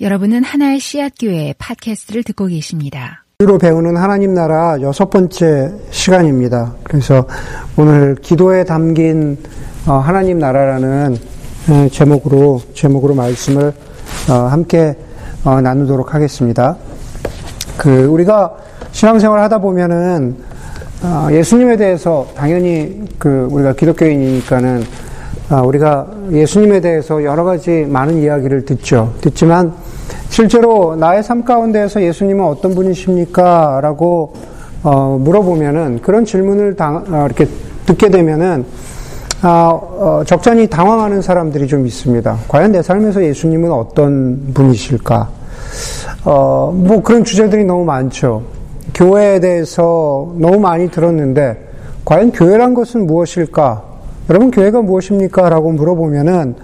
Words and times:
여러분은 0.00 0.42
하나의 0.42 0.80
씨앗 0.80 1.12
교회 1.20 1.54
팟캐스트를 1.56 2.24
듣고 2.24 2.46
계십니다. 2.46 3.24
기도로 3.38 3.58
배우는 3.58 3.96
하나님 3.96 4.34
나라 4.34 4.76
여섯 4.80 5.08
번째 5.08 5.72
시간입니다. 5.92 6.74
그래서 6.82 7.28
오늘 7.76 8.16
기도에 8.16 8.64
담긴 8.64 9.38
어, 9.86 9.92
하나님 9.92 10.40
나라라는 10.40 11.16
어, 11.68 11.88
제목으로 11.92 12.60
제목으로 12.74 13.14
말씀을 13.14 13.72
어, 14.28 14.32
함께 14.32 14.96
나누도록 15.44 16.12
하겠습니다. 16.12 16.76
그 17.76 18.06
우리가 18.06 18.52
신앙생활 18.90 19.38
하다 19.40 19.58
보면은 19.58 20.36
예수님에 21.30 21.76
대해서 21.76 22.26
당연히 22.34 23.04
그 23.18 23.46
우리가 23.50 23.74
기독교인이니까는 23.74 24.84
우리가 25.50 26.06
예수님에 26.32 26.80
대해서 26.80 27.22
여러 27.22 27.44
가지 27.44 27.86
많은 27.88 28.22
이야기를 28.22 28.64
듣죠. 28.64 29.12
듣지만 29.20 29.72
실제로 30.28 30.96
나의 30.96 31.22
삶 31.22 31.44
가운데에서 31.44 32.02
예수님은 32.02 32.44
어떤 32.44 32.74
분이십니까? 32.74 33.80
라고 33.82 34.32
어, 34.82 35.18
물어보면은 35.20 36.00
그런 36.02 36.24
질문을 36.24 36.76
당, 36.76 36.96
어, 37.08 37.24
이렇게 37.26 37.46
듣게 37.86 38.10
되면은 38.10 38.64
아, 39.42 39.70
어, 39.72 40.22
적잖이 40.26 40.68
당황하는 40.68 41.20
사람들이 41.20 41.66
좀 41.66 41.86
있습니다. 41.86 42.38
과연 42.48 42.72
내 42.72 42.82
삶에서 42.82 43.22
예수님은 43.22 43.70
어떤 43.70 44.52
분이실까? 44.54 45.28
어, 46.24 46.72
뭐 46.74 47.02
그런 47.02 47.24
주제들이 47.24 47.64
너무 47.64 47.84
많죠. 47.84 48.42
교회에 48.94 49.40
대해서 49.40 50.32
너무 50.38 50.58
많이 50.58 50.90
들었는데 50.90 51.68
과연 52.04 52.32
교회란 52.32 52.74
것은 52.74 53.06
무엇일까? 53.06 53.93
여러분 54.30 54.50
교회가 54.50 54.80
무엇입니까? 54.80 55.50
라고 55.50 55.70
물어보면은 55.72 56.54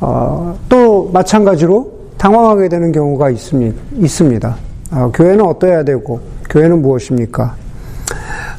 어, 0.00 0.58
또 0.68 1.10
마찬가지로 1.12 1.90
당황하게 2.18 2.68
되는 2.68 2.92
경우가 2.92 3.30
있습니다. 3.30 4.56
아, 4.90 5.10
교회는 5.14 5.46
어떠해야 5.46 5.84
되고, 5.84 6.20
교회는 6.50 6.82
무엇입니까? 6.82 7.54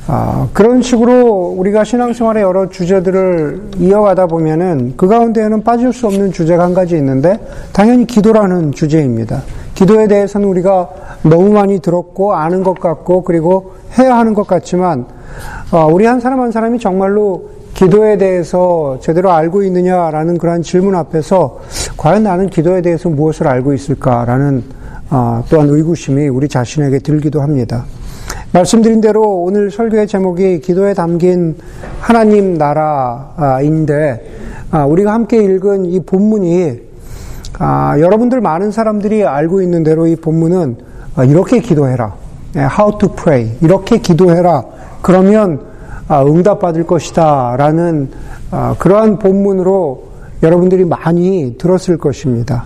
아, 0.08 0.48
그런 0.54 0.82
식으로 0.82 1.56
우리가 1.58 1.84
신앙생활의 1.84 2.42
여러 2.42 2.68
주제들을 2.68 3.72
이어가다 3.78 4.26
보면은 4.26 4.96
그 4.98 5.08
가운데에는 5.08 5.64
빠질 5.64 5.94
수 5.94 6.08
없는 6.08 6.32
주제가 6.32 6.64
한 6.64 6.74
가지 6.74 6.96
있는데 6.96 7.40
당연히 7.72 8.08
기도라는 8.08 8.72
주제입니다. 8.72 9.44
기도에 9.76 10.08
대해서는 10.08 10.48
우리가 10.48 10.90
너무 11.24 11.52
많이 11.52 11.80
들었고 11.80 12.34
아는 12.34 12.64
것 12.64 12.80
같고 12.80 13.24
그리고 13.24 13.74
해야 14.00 14.18
하는 14.18 14.34
것 14.34 14.48
같지만 14.48 15.06
어, 15.72 15.88
우리 15.92 16.06
한 16.06 16.20
사람 16.20 16.42
한 16.42 16.52
사람이 16.52 16.80
정말로 16.80 17.61
기도에 17.82 18.16
대해서 18.20 19.00
제대로 19.02 19.32
알고 19.32 19.64
있느냐라는 19.64 20.38
그러한 20.38 20.62
질문 20.62 20.94
앞에서 20.94 21.62
과연 21.98 22.22
나는 22.22 22.48
기도에 22.48 22.84
대해서 22.84 23.10
무엇을 23.10 23.48
알고 23.48 23.74
있을까라는 23.74 24.64
어, 25.10 25.44
또한 25.50 25.68
의구심이 25.68 26.28
우리 26.28 26.48
자신에게 26.48 27.00
들기도 27.00 27.42
합니다. 27.42 27.86
말씀드린 28.54 29.02
대로 29.02 29.24
오늘 29.42 29.72
설교의 29.72 30.06
제목이 30.06 30.60
기도에 30.60 30.94
담긴 30.94 31.56
하나님 32.00 32.54
나라인데 32.54 34.30
아, 34.70 34.86
우리가 34.86 35.12
함께 35.12 35.42
읽은 35.42 35.88
이 35.88 36.02
본문이 36.02 36.82
아, 37.58 37.96
여러분들 38.00 38.42
많은 38.42 38.70
사람들이 38.70 39.26
알고 39.26 39.64
있는 39.64 39.82
대로 39.82 40.06
이 40.06 40.16
본문은 40.16 40.78
아, 41.16 41.24
이렇게 41.24 41.60
기도해라. 41.60 42.14
예, 42.58 42.60
how 42.60 42.96
to 43.00 43.10
pray. 43.16 43.58
이렇게 43.62 43.98
기도해라. 43.98 44.66
그러면 45.02 45.62
아, 45.66 45.71
응답받을 46.20 46.86
것이다. 46.86 47.56
라는 47.58 48.10
아, 48.52 48.76
그러한 48.78 49.20
본문으로 49.20 50.04
여러분들이 50.44 50.86
많이 50.86 51.56
들었을 51.58 51.98
것입니다. 51.98 52.66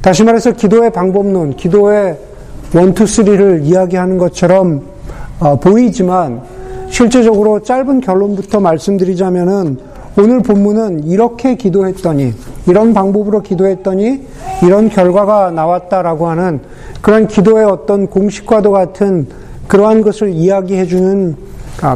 다시 0.00 0.24
말해서 0.24 0.52
기도의 0.52 0.92
방법론, 0.92 1.56
기도의 1.56 2.18
원투 2.74 3.06
쓰리를 3.06 3.62
이야기하는 3.64 4.18
것처럼 4.18 4.82
어, 5.40 5.58
보이지만 5.58 6.42
실제적으로 6.90 7.60
짧은 7.60 8.00
결론부터 8.00 8.60
말씀드리자면은 8.60 9.78
오늘 10.18 10.42
본문은 10.42 11.04
이렇게 11.04 11.54
기도했더니 11.54 12.34
이런 12.66 12.92
방법으로 12.92 13.40
기도했더니 13.42 14.26
이런 14.64 14.88
결과가 14.88 15.50
나왔다라고 15.52 16.28
하는 16.28 16.60
그런 17.00 17.28
기도의 17.28 17.64
어떤 17.64 18.08
공식과도 18.08 18.72
같은 18.72 19.28
그러한 19.68 20.02
것을 20.02 20.30
이야기해 20.30 20.86
주는 20.86 21.36
아, 21.36 21.47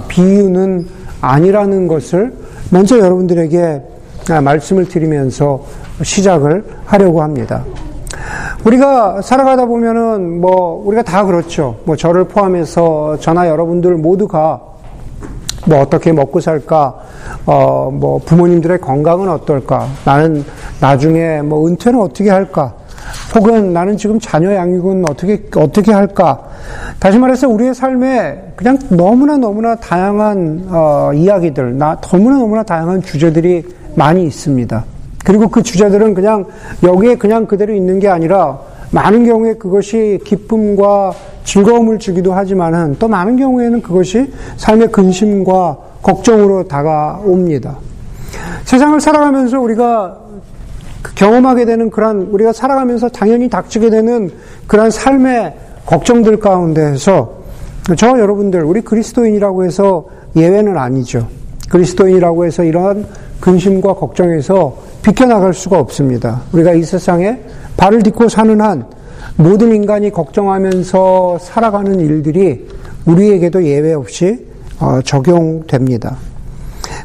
비유는 0.09 0.87
아니라는 1.21 1.89
것을 1.89 2.33
먼저 2.71 2.99
여러분들에게 2.99 3.83
아, 4.31 4.41
말씀을 4.41 4.89
드리면서 4.89 5.65
시작을 6.03 6.65
하려고 6.85 7.23
합니다. 7.23 7.65
우리가 8.65 9.21
살아가다 9.23 9.67
보면은 9.67 10.41
뭐 10.41 10.83
우리가 10.87 11.03
다 11.03 11.25
그렇죠. 11.25 11.77
뭐 11.85 11.97
저를 11.97 12.25
포함해서 12.25 13.19
저나 13.19 13.49
여러분들 13.49 13.97
모두가 13.97 14.61
뭐 15.67 15.81
어떻게 15.81 16.13
먹고 16.13 16.41
살까, 16.41 16.95
어 17.47 17.91
뭐 17.93 18.19
부모님들의 18.19 18.81
건강은 18.81 19.29
어떨까, 19.29 19.87
나는 20.05 20.45
나중에 20.81 21.43
뭐 21.43 21.67
은퇴는 21.67 22.01
어떻게 22.01 22.31
할까, 22.31 22.75
혹은 23.35 23.73
나는 23.73 23.97
지금 23.97 24.21
자녀 24.21 24.55
양육은 24.55 25.05
어떻게, 25.09 25.43
어떻게 25.57 25.93
할까? 25.93 26.45
다시 26.99 27.19
말해서 27.19 27.49
우리의 27.49 27.75
삶에 27.75 28.53
그냥 28.57 28.79
너무나 28.91 29.37
너무나 29.37 29.75
다양한, 29.75 30.67
어, 30.69 31.11
이야기들, 31.15 31.79
나, 31.79 31.99
너무나 32.01 32.39
너무나 32.39 32.63
다양한 32.63 33.03
주제들이 33.03 33.65
많이 33.95 34.25
있습니다. 34.25 34.85
그리고 35.25 35.49
그 35.49 35.63
주제들은 35.63 36.15
그냥 36.15 36.45
여기에 36.83 37.17
그냥 37.17 37.47
그대로 37.47 37.75
있는 37.75 37.99
게 37.99 38.09
아니라 38.09 38.59
많은 38.91 39.25
경우에 39.25 39.55
그것이 39.55 40.21
기쁨과 40.25 41.13
즐거움을 41.45 41.99
주기도 41.99 42.35
하지만은 42.35 42.97
또 42.99 43.09
많은 43.09 43.37
경우에는 43.37 43.81
그것이 43.83 44.33
삶의 44.57 44.93
근심과 44.93 45.79
걱정으로 46.03 46.69
다가옵니다. 46.69 47.79
세상을 48.65 49.01
살아가면서 49.01 49.61
우리가 49.61 50.22
경험하게 51.15 51.65
되는 51.65 51.91
그러한 51.91 52.29
우리가 52.31 52.53
살아가면서 52.53 53.09
당연히 53.09 53.49
닥치게 53.49 53.91
되는 53.91 54.31
그러한 54.67 54.91
삶의 54.91 55.55
걱정들 55.87 56.39
가운데에서 56.39 57.43
저 57.97 58.19
여러분들 58.19 58.63
우리 58.63 58.81
그리스도인이라고 58.81 59.65
해서 59.65 60.07
예외는 60.37 60.79
아니죠. 60.79 61.27
그리스도인이라고 61.69 62.45
해서 62.45 62.63
이러한 62.63 63.07
근심과 63.41 63.95
걱정에서 63.95 64.77
비켜나갈 65.03 65.53
수가 65.53 65.81
없습니다. 65.81 66.43
우리가 66.53 66.75
이 66.75 66.85
세상에 66.85 67.41
발을 67.77 68.03
딛고 68.03 68.29
사는 68.29 68.61
한 68.61 68.87
모든 69.37 69.75
인간이 69.75 70.11
걱정하면서 70.11 71.39
살아가는 71.41 71.99
일들이 71.99 72.69
우리에게도 73.07 73.65
예외 73.65 73.95
없이 73.95 74.47
어, 74.79 75.01
적용됩니다. 75.05 76.17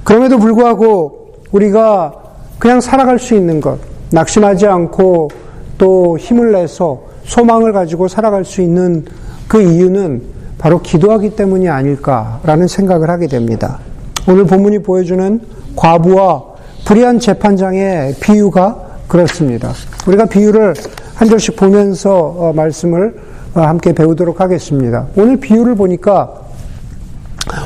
그럼에도 0.03 0.37
불구하고 0.37 1.33
우리가 1.51 2.13
그냥 2.59 2.81
살아갈 2.81 3.19
수 3.19 3.35
있는 3.35 3.61
것, 3.61 3.79
낙심하지 4.11 4.67
않고 4.67 5.29
또 5.77 6.17
힘을 6.17 6.51
내서 6.51 7.01
소망을 7.23 7.73
가지고 7.73 8.07
살아갈 8.07 8.45
수 8.45 8.61
있는 8.61 9.05
그 9.47 9.61
이유는 9.61 10.21
바로 10.57 10.81
기도하기 10.81 11.35
때문이 11.35 11.69
아닐까라는 11.69 12.67
생각을 12.67 13.09
하게 13.09 13.27
됩니다. 13.27 13.79
오늘 14.27 14.45
본문이 14.45 14.79
보여주는 14.79 15.39
과부와 15.75 16.43
불의한 16.85 17.19
재판장의 17.19 18.15
비유가 18.19 18.87
그렇습니다. 19.07 19.71
우리가 20.07 20.25
비유를 20.25 20.73
한 21.15 21.29
절씩 21.29 21.55
보면서 21.55 22.35
어, 22.37 22.53
말씀을 22.53 23.15
어, 23.53 23.61
함께 23.61 23.93
배우도록 23.93 24.41
하겠습니다. 24.41 25.07
오늘 25.15 25.37
비유를 25.37 25.75
보니까 25.75 26.33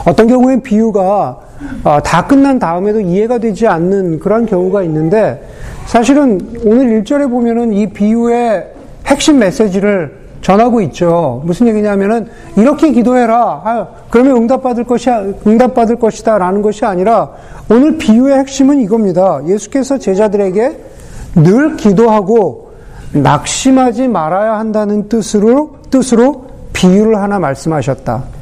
어떤 0.06 0.28
경우엔 0.28 0.62
비유가 0.62 1.02
어, 1.02 1.50
다 2.03 2.27
끝난 2.27 2.59
다음에도 2.59 2.99
이해가 3.01 3.38
되지 3.38 3.67
않는 3.67 4.19
그런 4.19 4.45
경우가 4.45 4.83
있는데 4.83 5.41
사실은 5.85 6.39
오늘 6.63 7.01
1절에 7.01 7.29
보면은 7.29 7.73
이 7.73 7.88
비유의 7.88 8.67
핵심 9.05 9.39
메시지를 9.39 10.22
전하고 10.41 10.81
있죠. 10.81 11.41
무슨 11.46 11.67
얘기냐면은 11.67 12.28
이렇게 12.55 12.91
기도해라. 12.91 13.61
아, 13.63 13.87
그러면 14.09 14.37
응답받을 14.37 14.84
것이 14.85 15.09
응답받을 15.46 15.97
것이다라는 15.97 16.61
것이 16.61 16.85
아니라 16.85 17.29
오늘 17.69 17.97
비유의 17.97 18.40
핵심은 18.40 18.79
이겁니다. 18.79 19.41
예수께서 19.47 19.97
제자들에게 19.97 20.78
늘 21.35 21.78
기도하고 21.78 22.72
낙심하지 23.13 24.08
말아야 24.08 24.58
한다는 24.58 25.08
뜻으로 25.09 25.75
뜻으로 25.90 26.47
비유를 26.73 27.17
하나 27.17 27.40
말씀하셨다. 27.40 28.41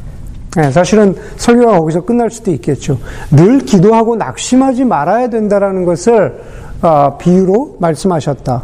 네, 0.59 0.71
사실은 0.71 1.15
설교가 1.37 1.79
거기서 1.79 2.01
끝날 2.01 2.29
수도 2.29 2.51
있겠죠. 2.51 2.99
늘 3.31 3.59
기도하고 3.59 4.17
낙심하지 4.17 4.83
말아야 4.83 5.29
된다라는 5.29 5.85
것을 5.85 6.41
어, 6.81 7.17
비유로 7.17 7.77
말씀하셨다. 7.79 8.63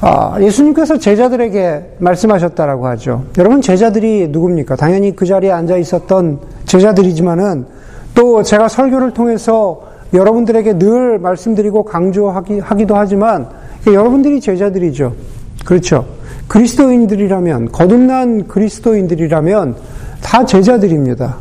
어, 0.00 0.36
예수님께서 0.40 0.98
제자들에게 0.98 1.96
말씀하셨다라고 1.98 2.86
하죠. 2.86 3.24
여러분 3.36 3.62
제자들이 3.62 4.28
누굽니까? 4.28 4.76
당연히 4.76 5.16
그 5.16 5.26
자리에 5.26 5.50
앉아 5.50 5.76
있었던 5.76 6.38
제자들이지만은 6.66 7.66
또 8.14 8.44
제가 8.44 8.68
설교를 8.68 9.10
통해서 9.10 9.82
여러분들에게 10.12 10.78
늘 10.78 11.18
말씀드리고 11.18 11.82
강조하기도 11.82 12.94
하지만 12.94 13.48
여러분들이 13.88 14.40
제자들이죠. 14.40 15.14
그렇죠. 15.64 16.06
그리스도인들이라면, 16.48 17.72
거듭난 17.72 18.48
그리스도인들이라면 18.48 19.76
다 20.22 20.44
제자들입니다. 20.44 21.36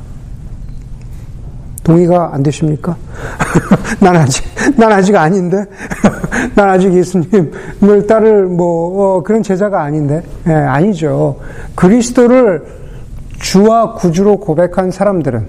동의가 1.83 2.33
안 2.33 2.41
되십니까? 2.43 2.95
난 3.99 4.15
아직, 4.15 4.43
난 4.77 4.91
아직 4.91 5.15
아닌데? 5.15 5.65
난 6.55 6.69
아직 6.69 6.93
예수님을 6.93 8.07
따를 8.07 8.45
뭐, 8.45 9.17
어, 9.17 9.23
그런 9.23 9.43
제자가 9.43 9.81
아닌데? 9.81 10.23
예, 10.47 10.53
아니죠. 10.53 11.39
그리스도를 11.75 12.63
주와 13.39 13.93
구주로 13.93 14.37
고백한 14.37 14.91
사람들은, 14.91 15.45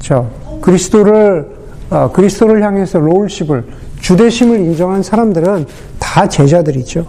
저, 0.00 0.26
그리스도를, 0.60 1.48
어, 1.90 2.10
그리스도를 2.12 2.62
향해서 2.62 2.98
롤십을, 2.98 3.64
주대심을 4.00 4.58
인정한 4.58 5.02
사람들은 5.02 5.66
다 5.98 6.28
제자들이죠. 6.28 7.06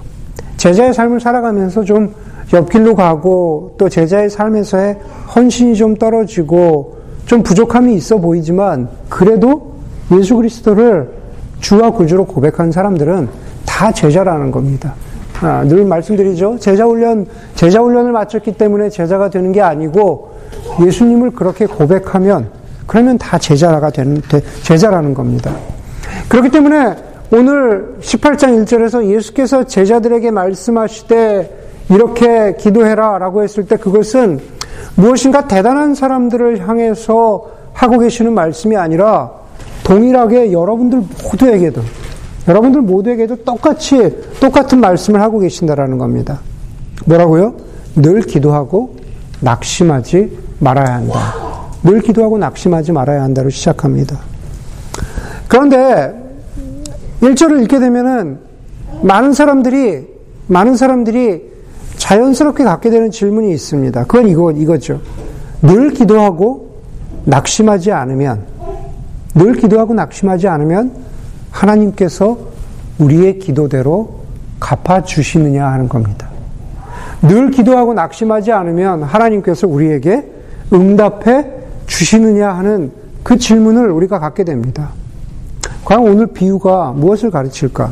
제자의 0.59 0.93
삶을 0.93 1.21
살아가면서 1.21 1.85
좀 1.85 2.13
옆길로 2.51 2.93
가고 2.93 3.75
또 3.77 3.87
제자의 3.87 4.29
삶에서의 4.29 4.97
헌신이 5.33 5.75
좀 5.75 5.95
떨어지고 5.95 6.97
좀 7.25 7.41
부족함이 7.43 7.95
있어 7.95 8.17
보이지만 8.17 8.89
그래도 9.07 9.75
예수 10.11 10.35
그리스도를 10.35 11.11
주와 11.61 11.91
구주로 11.91 12.25
고백한 12.25 12.71
사람들은 12.71 13.29
다 13.65 13.91
제자라는 13.91 14.51
겁니다. 14.51 14.95
아, 15.41 15.63
늘 15.63 15.85
말씀드리죠. 15.85 16.57
제자 16.59 16.85
훈련, 16.85 17.25
제자 17.55 17.79
훈련을 17.79 18.11
마쳤기 18.11 18.53
때문에 18.53 18.89
제자가 18.89 19.29
되는 19.29 19.53
게 19.53 19.61
아니고 19.61 20.33
예수님을 20.85 21.31
그렇게 21.31 21.65
고백하면 21.67 22.49
그러면 22.85 23.17
다 23.17 23.37
제자가 23.37 23.91
되는, 23.91 24.21
제자라는 24.63 25.13
겁니다. 25.13 25.55
그렇기 26.27 26.49
때문에 26.49 27.08
오늘 27.31 27.95
18장 28.01 28.63
1절에서 28.63 29.05
예수께서 29.05 29.63
제자들에게 29.63 30.31
말씀하시되 30.31 31.85
이렇게 31.91 32.55
기도해라 32.59 33.19
라고 33.19 33.43
했을 33.43 33.67
때 33.67 33.77
그것은 33.77 34.39
무엇인가 34.95 35.47
대단한 35.47 35.93
사람들을 35.93 36.67
향해서 36.67 37.51
하고 37.73 37.99
계시는 37.99 38.33
말씀이 38.33 38.75
아니라 38.75 39.31
동일하게 39.83 40.51
여러분들 40.51 41.03
모두에게도 41.23 41.81
여러분들 42.47 42.81
모두에게도 42.81 43.43
똑같이 43.43 43.97
똑같은 44.39 44.79
말씀을 44.79 45.21
하고 45.21 45.37
계신다라는 45.37 45.99
겁니다. 45.99 46.39
뭐라고요? 47.05 47.53
늘 47.95 48.21
기도하고 48.21 48.95
낙심하지 49.41 50.37
말아야 50.59 50.95
한다. 50.95 51.33
늘 51.83 52.01
기도하고 52.01 52.39
낙심하지 52.39 52.91
말아야 52.91 53.21
한다로 53.21 53.51
시작합니다. 53.51 54.19
그런데 55.47 56.18
1절을 57.21 57.63
읽게 57.63 57.79
되면은 57.79 58.39
많은 59.03 59.33
사람들이 59.33 60.07
많은 60.47 60.75
사람들이 60.75 61.49
자연스럽게 61.97 62.63
갖게 62.63 62.89
되는 62.89 63.11
질문이 63.11 63.51
있습니다. 63.53 64.05
그건 64.05 64.27
이거, 64.27 64.51
이거죠. 64.51 65.01
늘 65.61 65.91
기도하고 65.91 66.79
낙심하지 67.25 67.91
않으면, 67.91 68.45
늘 69.35 69.53
기도하고 69.53 69.93
낙심하지 69.93 70.47
않으면 70.47 70.93
하나님께서 71.51 72.37
우리의 72.97 73.39
기도대로 73.39 74.21
갚아주시느냐 74.59 75.65
하는 75.65 75.87
겁니다. 75.87 76.29
늘 77.21 77.51
기도하고 77.51 77.93
낙심하지 77.93 78.51
않으면 78.51 79.03
하나님께서 79.03 79.67
우리에게 79.67 80.25
응답해 80.71 81.45
주시느냐 81.85 82.49
하는 82.49 82.91
그 83.23 83.37
질문을 83.37 83.91
우리가 83.91 84.19
갖게 84.19 84.43
됩니다. 84.43 84.91
과연 85.89 86.03
오늘 86.03 86.27
비유가 86.27 86.91
무엇을 86.91 87.31
가르칠까? 87.31 87.91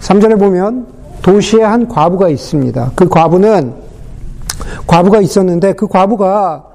3절에 0.00 0.38
보면 0.38 0.86
도시에 1.22 1.64
한 1.64 1.88
과부가 1.88 2.28
있습니다. 2.28 2.92
그 2.94 3.08
과부는 3.08 3.74
과부가 4.86 5.20
있었는데 5.20 5.72
그 5.72 5.88
과부가 5.88 6.66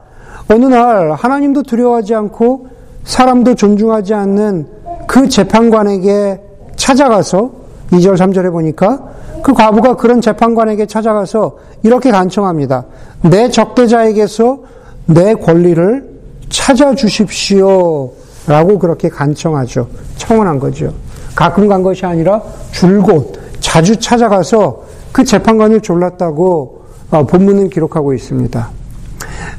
어느 0.51 0.65
날 0.65 1.13
하나님도 1.13 1.63
두려워하지 1.63 2.15
않고 2.15 2.67
사람도 3.05 3.55
존중하지 3.55 4.13
않는 4.13 4.67
그 5.07 5.29
재판관에게 5.29 6.41
찾아가서 6.75 7.51
2절 7.91 8.17
3절에 8.17 8.51
보니까 8.51 9.07
그 9.41 9.53
과부가 9.53 9.95
그런 9.95 10.19
재판관에게 10.19 10.85
찾아가서 10.85 11.59
이렇게 11.81 12.11
간청합니다. 12.11 12.83
내 13.21 13.49
적대자에게서 13.49 14.59
내 15.05 15.33
권리를 15.33 16.09
찾아주십시오. 16.49 18.24
라고 18.47 18.79
그렇게 18.79 19.09
간청하죠. 19.09 19.87
청원한 20.17 20.59
거죠. 20.59 20.93
가끔 21.35 21.67
간 21.67 21.83
것이 21.83 22.05
아니라 22.05 22.41
줄곧 22.71 23.33
자주 23.59 23.99
찾아가서 23.99 24.83
그 25.11 25.23
재판관을 25.23 25.81
졸랐다고 25.81 26.83
어, 27.11 27.25
본문은 27.25 27.69
기록하고 27.69 28.13
있습니다. 28.13 28.69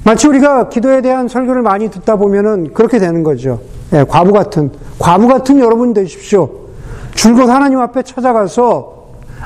마치 0.05 0.29
우리가 0.29 0.69
기도에 0.69 1.03
대한 1.03 1.29
설교를 1.29 1.63
많이 1.63 1.91
듣다 1.91 2.17
보면은 2.17 2.73
그렇게 2.73 2.99
되는 2.99 3.23
거죠. 3.23 3.61
예, 3.93 4.05
과부 4.05 4.33
같은, 4.33 4.71
과부 4.99 5.29
같은 5.29 5.59
여러분 5.59 5.93
되십시오. 5.93 6.49
줄곧 7.15 7.49
하나님 7.49 7.81
앞에 7.81 8.03
찾아가서 8.03 8.97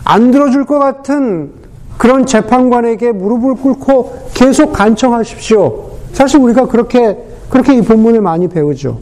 안 0.04 0.30
들어줄 0.30 0.66
것 0.66 0.78
같은 0.78 1.52
그런 1.98 2.26
재판관에게 2.26 3.12
무릎을 3.12 3.56
꿇고 3.56 4.30
계속 4.34 4.72
간청하십시오. 4.72 5.90
사실 6.12 6.40
우리가 6.40 6.66
그렇게, 6.66 7.18
그렇게 7.50 7.74
이 7.74 7.82
본문을 7.82 8.20
많이 8.20 8.48
배우죠. 8.48 8.98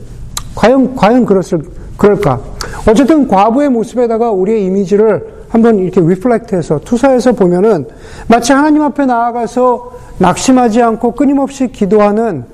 과연, 0.59 0.97
과연 0.97 1.25
그렇을, 1.25 1.63
그럴까? 1.97 2.41
어쨌든 2.89 3.29
과부의 3.29 3.69
모습에다가 3.69 4.33
우리의 4.33 4.65
이미지를 4.65 5.39
한번 5.49 5.79
이렇게 5.79 6.01
리플렉트해서 6.01 6.81
투사해서 6.81 7.33
보면은 7.33 7.87
마치 8.27 8.53
하나님 8.53 8.83
앞에 8.83 9.07
나아가서 9.07 9.93
낙심하지 10.19 10.83
않고 10.83 11.13
끊임없이 11.13 11.69
기도하는 11.69 12.45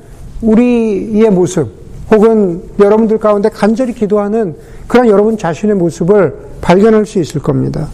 우리의 0.43 1.31
모습 1.31 1.73
혹은 2.11 2.62
여러분들 2.79 3.17
가운데 3.19 3.49
간절히 3.49 3.95
기도하는 3.95 4.55
그런 4.87 5.06
여러분 5.06 5.39
자신의 5.39 5.77
모습을 5.77 6.37
발견할 6.61 7.06
수 7.06 7.19
있을 7.19 7.41
겁니다. 7.41 7.89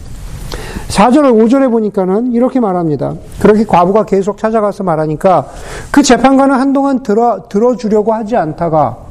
4절, 0.89 1.31
5절에 1.31 1.71
보니까는 1.71 2.33
이렇게 2.33 2.59
말합니다. 2.59 3.15
그렇게 3.39 3.63
과부가 3.63 4.03
계속 4.03 4.37
찾아가서 4.37 4.83
말하니까 4.83 5.47
그 5.89 6.03
재판관은 6.03 6.53
한동안 6.55 7.01
들어, 7.01 7.47
들어주려고 7.47 8.13
하지 8.13 8.35
않다가 8.35 9.10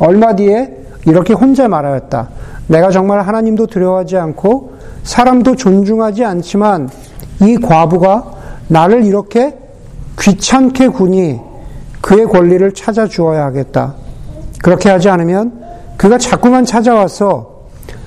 얼마 0.00 0.34
뒤에 0.34 0.76
이렇게 1.06 1.32
혼자 1.32 1.68
말하였다. 1.68 2.28
내가 2.66 2.90
정말 2.90 3.20
하나님도 3.20 3.66
두려워하지 3.66 4.16
않고 4.16 4.72
사람도 5.04 5.56
존중하지 5.56 6.24
않지만 6.24 6.88
이 7.42 7.56
과부가 7.58 8.32
나를 8.68 9.04
이렇게 9.04 9.56
귀찮게 10.18 10.88
구니 10.88 11.40
그의 12.00 12.26
권리를 12.26 12.72
찾아 12.72 13.06
주어야 13.06 13.44
하겠다. 13.44 13.94
그렇게 14.62 14.90
하지 14.90 15.08
않으면 15.08 15.60
그가 15.96 16.18
자꾸만 16.18 16.64
찾아와서 16.64 17.60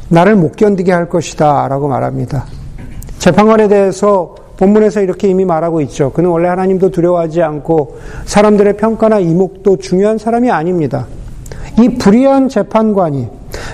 나를 0.10 0.36
못 0.36 0.56
견디게 0.56 0.92
할 0.92 1.10
것이다. 1.10 1.68
라고 1.68 1.88
말합니다. 1.88 2.46
재판관에 3.20 3.68
대해서 3.68 4.36
본문에서 4.58 5.02
이렇게 5.02 5.28
이미 5.28 5.46
말하고 5.46 5.82
있죠. 5.82 6.12
그는 6.12 6.30
원래 6.30 6.48
하나님도 6.48 6.92
두려워하지 6.92 7.42
않고 7.42 7.98
사람들의 8.26 8.78
평가나 8.78 9.20
이목도 9.20 9.78
중요한 9.78 10.18
사람이 10.18 10.52
아닙니다. 10.52 11.08
이 11.80 11.90
불의한 11.98 12.50
재판관이 12.50 13.28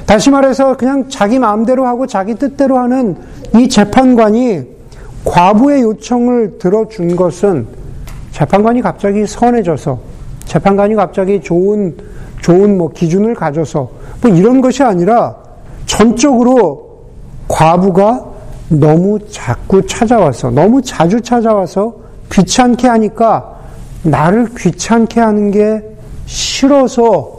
다시 0.05 0.29
말해서 0.29 0.77
그냥 0.77 1.09
자기 1.09 1.39
마음대로 1.39 1.85
하고 1.85 2.07
자기 2.07 2.35
뜻대로 2.35 2.77
하는 2.77 3.17
이 3.55 3.67
재판관이 3.67 4.63
과부의 5.25 5.81
요청을 5.81 6.59
들어준 6.59 7.15
것은 7.15 7.67
재판관이 8.31 8.81
갑자기 8.81 9.25
선해져서 9.25 9.99
재판관이 10.45 10.95
갑자기 10.95 11.41
좋은 11.41 11.95
좋은 12.41 12.77
뭐 12.77 12.89
기준을 12.89 13.35
가져서 13.35 13.89
뭐 14.21 14.31
이런 14.31 14.61
것이 14.61 14.81
아니라 14.83 15.35
전적으로 15.85 16.99
과부가 17.47 18.25
너무 18.69 19.19
자꾸 19.29 19.85
찾아와서 19.85 20.51
너무 20.51 20.81
자주 20.81 21.19
찾아와서 21.21 21.95
귀찮게 22.31 22.87
하니까 22.87 23.59
나를 24.03 24.49
귀찮게 24.55 25.19
하는 25.19 25.51
게 25.51 25.83
싫어서 26.25 27.38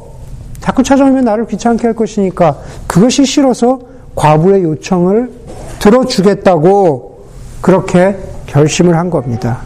자꾸 0.61 0.83
찾아오면 0.83 1.25
나를 1.25 1.47
귀찮게 1.47 1.87
할 1.87 1.95
것이니까 1.95 2.59
그것이 2.87 3.25
싫어서 3.25 3.81
과부의 4.14 4.62
요청을 4.62 5.31
들어주겠다고 5.79 7.25
그렇게 7.61 8.17
결심을 8.47 8.97
한 8.97 9.11
겁니다. 9.11 9.61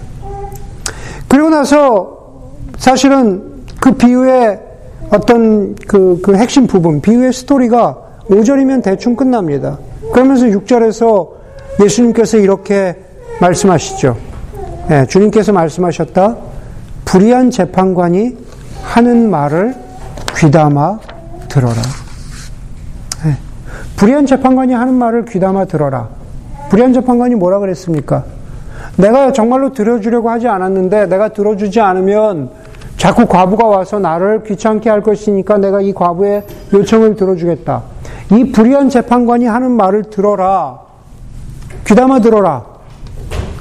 그리고 1.29 1.51
나서 1.51 2.45
사실은 2.79 3.65
그 3.81 3.93
비유의 3.93 4.61
어떤 5.11 5.75
그, 5.87 6.21
그 6.23 6.37
핵심 6.37 6.67
부분, 6.67 7.01
비유의 7.01 7.33
스토리가 7.33 7.99
5절이면 8.29 8.83
대충 8.83 9.17
끝납니다. 9.17 9.79
그러면서 10.13 10.47
6절에서 10.47 11.29
예수님께서 11.83 12.39
이렇게 12.39 12.97
말씀하시죠. 13.41 14.17
네, 14.89 15.07
주님께서 15.07 15.53
말씀하셨다. 15.53 16.37
불의한 17.05 17.51
재판관이 17.51 18.37
하는 18.83 19.31
말을 19.31 19.75
귀담아 20.37 20.99
들어라. 21.49 21.75
네. 23.25 23.37
불의한 23.97 24.27
재판관이 24.27 24.73
하는 24.73 24.95
말을 24.95 25.25
귀담아 25.25 25.67
들어라. 25.67 26.09
불의한 26.71 26.93
재판관이 26.93 27.35
뭐라 27.37 27.59
그랬습니까? 27.61 28.25
내가 28.97 29.33
정말로 29.33 29.73
들어주려고 29.73 30.31
하지 30.31 30.49
않았는데 30.49 31.07
내가 31.07 31.29
들어주지 31.29 31.81
않으면 31.81 32.51
자꾸 32.97 33.27
과부가 33.27 33.67
와서 33.67 33.99
나를 33.99 34.45
귀찮게 34.45 34.89
할 34.89 35.03
것이니까 35.03 35.59
내가 35.59 35.81
이 35.81 35.93
과부의 35.93 36.47
요청을 36.73 37.17
들어주겠다. 37.17 37.83
이 38.33 38.53
불의한 38.53 38.89
재판관이 38.89 39.47
하는 39.47 39.73
말을 39.73 40.05
들어라. 40.05 40.79
귀담아 41.87 42.21
들어라. 42.21 42.65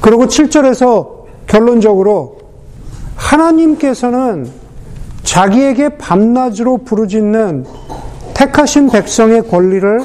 그리고 0.01 0.25
7절에서 0.25 1.23
결론적으로 1.47 2.37
하나님께서는 3.15 4.62
자기에게 5.33 5.97
밤낮으로 5.97 6.77
부르짖는 6.77 7.65
택하신 8.35 8.91
백성의 8.91 9.47
권리를 9.49 9.99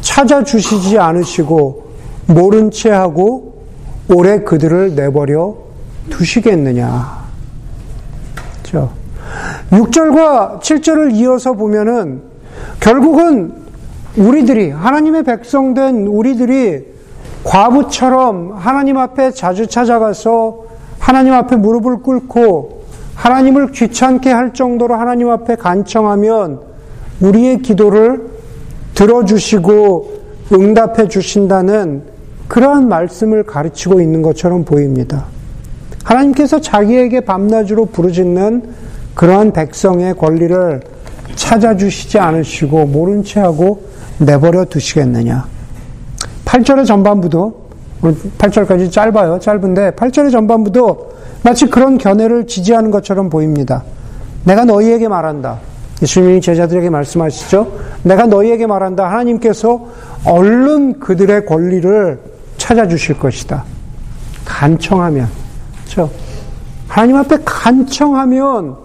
찾아주시지 0.00 0.98
않으시고 0.98 1.84
모른 2.28 2.70
채 2.70 2.90
하고 2.90 3.62
오래 4.08 4.38
그들을 4.38 4.94
내버려 4.94 5.54
두시겠느냐. 6.08 7.24
그렇죠? 8.62 8.90
6절과 9.70 10.60
7절을 10.60 11.14
이어서 11.16 11.52
보면은 11.52 12.22
결국은 12.80 13.52
우리들이 14.16 14.70
하나님의 14.70 15.24
백성된 15.24 16.06
우리들이 16.06 16.86
과부처럼 17.44 18.52
하나님 18.54 18.96
앞에 18.96 19.30
자주 19.32 19.66
찾아가서 19.66 20.64
하나님 20.98 21.34
앞에 21.34 21.56
무릎을 21.56 21.98
꿇고 21.98 22.83
하나님을 23.14 23.72
귀찮게 23.72 24.30
할 24.30 24.52
정도로 24.52 24.94
하나님 24.94 25.30
앞에 25.30 25.56
간청하면 25.56 26.60
우리의 27.20 27.62
기도를 27.62 28.28
들어주시고 28.94 30.12
응답해 30.52 31.08
주신다는 31.08 32.02
그러한 32.48 32.88
말씀을 32.88 33.44
가르치고 33.44 34.00
있는 34.00 34.22
것처럼 34.22 34.64
보입니다. 34.64 35.26
하나님께서 36.04 36.60
자기에게 36.60 37.20
밤낮으로 37.20 37.86
부르짖는 37.86 38.62
그러한 39.14 39.52
백성의 39.52 40.14
권리를 40.16 40.80
찾아주시지 41.34 42.18
않으시고 42.18 42.86
모른 42.86 43.24
채 43.24 43.40
하고 43.40 43.84
내버려 44.18 44.66
두시겠느냐. 44.66 45.46
8절의 46.44 46.86
전반부도 46.86 47.64
8절까지 48.38 48.92
짧아요. 48.92 49.38
짧은데 49.38 49.92
8절의 49.92 50.30
전반부도 50.30 51.13
마치 51.44 51.66
그런 51.66 51.98
견해를 51.98 52.46
지지하는 52.46 52.90
것처럼 52.90 53.28
보입니다. 53.28 53.84
내가 54.44 54.64
너희에게 54.64 55.08
말한다. 55.08 55.60
예수님이 56.02 56.40
제자들에게 56.40 56.88
말씀하시죠. 56.90 57.78
내가 58.02 58.26
너희에게 58.26 58.66
말한다. 58.66 59.08
하나님께서 59.08 59.86
얼른 60.24 61.00
그들의 61.00 61.44
권리를 61.44 62.18
찾아주실 62.56 63.18
것이다. 63.18 63.62
간청하면. 64.44 65.28
그렇죠? 65.82 66.10
하나님 66.88 67.16
앞에 67.16 67.38
간청하면 67.44 68.76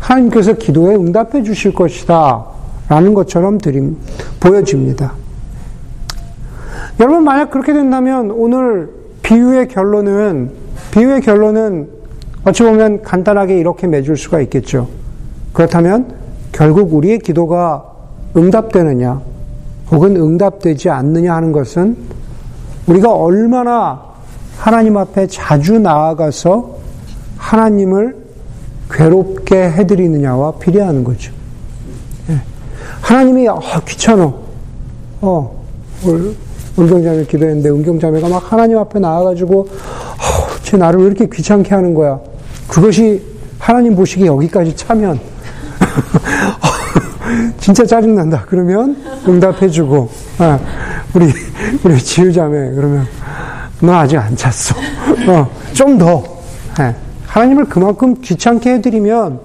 하나님께서 0.00 0.54
기도에 0.54 0.96
응답해 0.96 1.44
주실 1.44 1.72
것이다. 1.72 2.44
라는 2.88 3.14
것처럼 3.14 3.58
드림, 3.58 3.96
보여집니다. 4.40 5.12
여러분, 7.00 7.24
만약 7.24 7.50
그렇게 7.50 7.72
된다면 7.72 8.30
오늘 8.32 8.90
비유의 9.22 9.68
결론은, 9.68 10.61
비유의 10.92 11.22
결론은 11.22 11.88
어찌 12.44 12.62
보면 12.62 13.02
간단하게 13.02 13.58
이렇게 13.58 13.86
맺을 13.86 14.16
수가 14.16 14.40
있겠죠. 14.42 14.88
그렇다면 15.52 16.14
결국 16.52 16.94
우리의 16.94 17.18
기도가 17.18 17.84
응답되느냐, 18.36 19.20
혹은 19.90 20.16
응답되지 20.16 20.90
않느냐 20.90 21.34
하는 21.34 21.52
것은 21.52 21.96
우리가 22.86 23.12
얼마나 23.12 24.02
하나님 24.58 24.96
앞에 24.96 25.26
자주 25.26 25.78
나아가서 25.78 26.76
하나님을 27.38 28.16
괴롭게 28.90 29.56
해드리느냐와 29.56 30.52
비례하는 30.58 31.04
거죠. 31.04 31.32
예. 32.28 32.40
하나님이 33.00 33.48
아, 33.48 33.58
귀찮어. 33.86 34.34
어, 35.22 35.64
은경자매 36.78 37.24
기도했는데 37.24 37.70
은경자매가 37.70 38.28
막 38.28 38.52
하나님 38.52 38.78
앞에 38.78 38.98
나와가지고 38.98 39.68
어, 40.72 40.76
쟤 40.76 40.76
나를 40.78 41.00
왜 41.00 41.06
이렇게 41.06 41.28
귀찮게 41.30 41.74
하는 41.74 41.92
거야. 41.94 42.18
그것이 42.68 43.22
하나님 43.58 43.94
보시기에 43.94 44.26
여기까지 44.26 44.74
차면 44.74 45.20
진짜 47.58 47.84
짜증난다. 47.84 48.44
그러면 48.46 48.96
응답해주고, 49.28 50.08
아, 50.38 50.58
우리, 51.14 51.26
우리 51.84 51.98
지우자매, 51.98 52.72
그러면, 52.74 53.06
너 53.80 53.94
아직 53.94 54.16
안 54.16 54.34
찼어. 54.36 54.74
어, 55.30 55.50
좀 55.72 55.98
더. 55.98 56.22
예, 56.80 56.94
하나님을 57.26 57.66
그만큼 57.66 58.14
귀찮게 58.20 58.74
해드리면, 58.74 59.40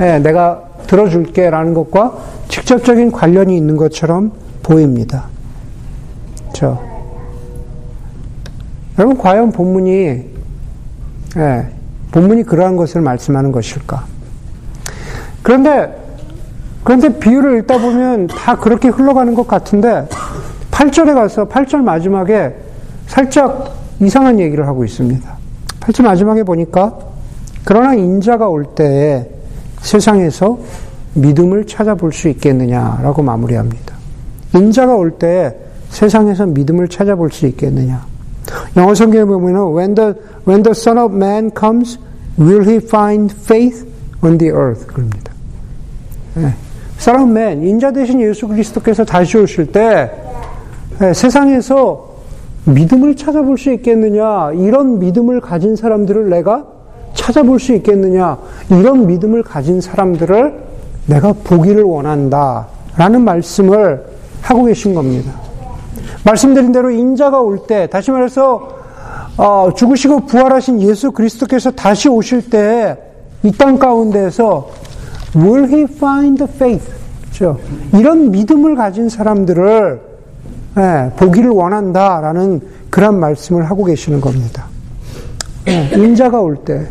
예, 0.00 0.18
내가 0.18 0.62
들어줄게 0.86 1.50
라는 1.50 1.74
것과 1.74 2.16
직접적인 2.48 3.12
관련이 3.12 3.56
있는 3.56 3.76
것처럼 3.76 4.32
보입니다. 4.62 5.26
저. 6.52 6.78
여러분, 8.98 9.18
과연 9.18 9.52
본문이, 9.52 10.31
예, 11.36 11.66
본문이 12.10 12.42
그러한 12.44 12.76
것을 12.76 13.00
말씀하는 13.00 13.52
것일까? 13.52 14.04
그런데 15.42 16.02
그런데 16.84 17.18
비유를 17.18 17.58
읽다 17.60 17.78
보면 17.78 18.26
다 18.26 18.56
그렇게 18.56 18.88
흘러가는 18.88 19.34
것 19.34 19.46
같은데 19.46 20.08
8절에 20.70 21.14
가서 21.14 21.46
8절 21.46 21.82
마지막에 21.82 22.54
살짝 23.06 23.74
이상한 24.00 24.40
얘기를 24.40 24.66
하고 24.66 24.84
있습니다. 24.84 25.30
8절 25.80 26.02
마지막에 26.04 26.42
보니까 26.42 26.98
그러나 27.64 27.94
인자가 27.94 28.48
올 28.48 28.64
때에 28.64 29.28
세상에서 29.80 30.58
믿음을 31.14 31.66
찾아볼 31.66 32.12
수 32.12 32.28
있겠느냐라고 32.28 33.22
마무리합니다. 33.22 33.94
인자가 34.54 34.94
올 34.94 35.12
때에 35.12 35.54
세상에서 35.90 36.46
믿음을 36.46 36.88
찾아볼 36.88 37.30
수 37.30 37.46
있겠느냐. 37.46 38.11
영어 38.76 38.94
성경에 38.94 39.24
보면 39.24 39.76
when 39.76 39.94
the 39.94 40.14
when 40.46 40.62
the 40.62 40.72
son 40.72 40.98
of 40.98 41.14
man 41.14 41.50
comes 41.56 41.98
will 42.38 42.62
he 42.68 42.76
find 42.76 43.34
faith 43.34 43.86
on 44.22 44.38
the 44.38 44.52
earth 44.52 44.86
그럽니다. 44.86 45.32
네. 46.34 46.54
사람맨, 46.98 47.64
인자 47.64 47.92
대신 47.92 48.20
예수 48.20 48.46
그리스도께서 48.46 49.04
다시 49.04 49.36
오실 49.36 49.72
때 49.72 50.10
네, 51.00 51.12
세상에서 51.12 52.12
믿음을 52.64 53.16
찾아볼 53.16 53.58
수 53.58 53.72
있겠느냐, 53.72 54.52
이런 54.52 55.00
믿음을 55.00 55.40
가진 55.40 55.74
사람들을 55.74 56.30
내가 56.30 56.64
찾아볼 57.14 57.58
수 57.58 57.74
있겠느냐, 57.74 58.38
이런 58.70 59.06
믿음을 59.08 59.42
가진 59.42 59.80
사람들을 59.80 60.54
내가 61.06 61.32
보기를 61.32 61.82
원한다. 61.82 62.68
라는 62.96 63.22
말씀을 63.22 64.04
하고 64.42 64.64
계신 64.64 64.94
겁니다. 64.94 65.32
말씀드린 66.24 66.72
대로 66.72 66.90
인자가 66.90 67.40
올 67.40 67.66
때, 67.66 67.88
다시 67.88 68.10
말해서, 68.10 68.68
어, 69.36 69.70
죽으시고 69.74 70.26
부활하신 70.26 70.80
예수 70.82 71.10
그리스도께서 71.12 71.70
다시 71.72 72.08
오실 72.08 72.48
때, 72.50 72.96
이 73.42 73.50
땅 73.50 73.78
가운데에서 73.78 74.68
Will 75.34 75.68
he 75.68 75.82
find 75.82 76.44
the 76.44 76.52
faith? 76.54 76.92
그렇죠? 77.22 77.58
이런 77.98 78.30
믿음을 78.30 78.76
가진 78.76 79.08
사람들을 79.08 80.00
예, 80.78 81.10
보기를 81.16 81.50
원한다라는 81.50 82.60
그런 82.88 83.18
말씀을 83.18 83.68
하고 83.68 83.84
계시는 83.84 84.20
겁니다. 84.20 84.66
예, 85.68 85.90
인자가 85.94 86.40
올 86.40 86.56
때, 86.64 86.86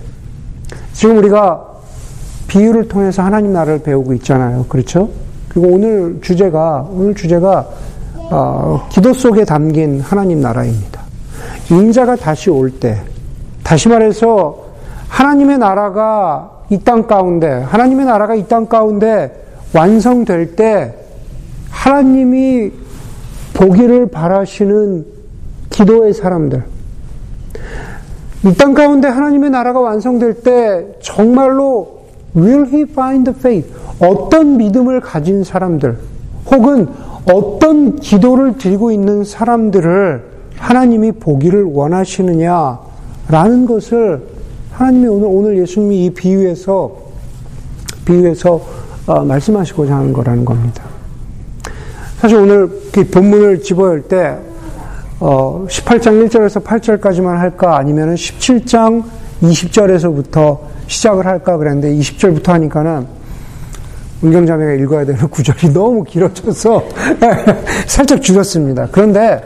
지금 0.94 1.18
우리가 1.18 1.66
비유를 2.48 2.88
통해서 2.90 3.22
하나님 3.24 3.54
나라를 3.54 3.82
배우고 3.82 4.14
있잖아요. 4.16 4.66
그렇죠? 4.68 5.10
그리고 5.50 5.70
오늘 5.70 6.20
주제가, 6.22 6.88
오늘 6.92 7.16
주제가, 7.16 7.68
어, 8.32 8.88
기도 8.90 9.14
속에 9.14 9.44
담긴 9.44 10.00
하나님 10.00 10.40
나라입니다. 10.40 11.02
인자가 11.70 12.16
다시 12.16 12.50
올 12.50 12.72
때, 12.72 13.02
다시 13.64 13.90
말해서 13.90 14.58
하나님의 15.10 15.58
나라가 15.58 16.50
이 16.70 16.78
땅 16.80 17.06
가운데, 17.08 17.48
하나님의 17.50 18.06
나라가 18.06 18.34
이 18.36 18.48
땅 18.48 18.68
가운데 18.68 19.34
완성될 19.74 20.56
때 20.56 20.96
하나님이 21.70 22.72
보기를 23.54 24.08
바라시는 24.08 25.06
기도의 25.70 26.14
사람들, 26.14 26.64
이 28.46 28.54
땅 28.58 28.74
가운데 28.74 29.10
하나님의 29.10 29.50
나라가 29.50 29.82
완성될 29.82 30.42
때 30.42 30.86
정말로 31.02 32.00
will 32.36 32.66
he 32.68 32.84
find 32.84 33.30
faith? 33.32 33.70
어떤 34.00 34.56
믿음을 34.58 35.02
가진 35.02 35.44
사람들, 35.44 35.98
혹은 36.50 36.88
어떤 37.25 37.98
기도를 37.98 38.58
드리고 38.58 38.92
있는 38.92 39.24
사람들을 39.24 40.24
하나님이 40.58 41.13
보기를 41.13 41.63
원하시느냐라는 41.63 43.66
것을 43.68 44.22
하나님이 44.72 45.08
오늘, 45.08 45.28
오늘 45.28 45.58
예수님이 45.60 46.06
이 46.06 46.10
비유에서, 46.12 46.92
비유에서 48.06 48.62
어, 49.08 49.24
말씀하시고자 49.24 49.96
하는 49.96 50.13
거라는 50.13 50.46
겁니다. 50.46 50.84
사실 52.20 52.38
오늘 52.38 52.70
그 52.92 53.10
본문을 53.10 53.63
집어열 53.63 54.04
때, 54.04 54.38
어, 55.20 55.66
18장 55.68 56.28
1절에서 56.28 56.63
8절까지만 56.63 57.38
할까 57.38 57.78
아니면 57.78 58.16
17장 58.16 59.04
20절에서부터 59.42 60.60
시작을 60.88 61.25
할까 61.25 61.58
그랬는데 61.58 61.96
20절부터 61.96 62.48
하니까는 62.48 63.21
은경자매가 64.24 64.74
읽어야 64.84 65.06
되는 65.06 65.20
구절이 65.30 65.74
너무 65.74 66.04
길어져서 66.04 66.84
살짝 67.88 68.22
줄였습니다. 68.22 68.88
그런데 68.92 69.42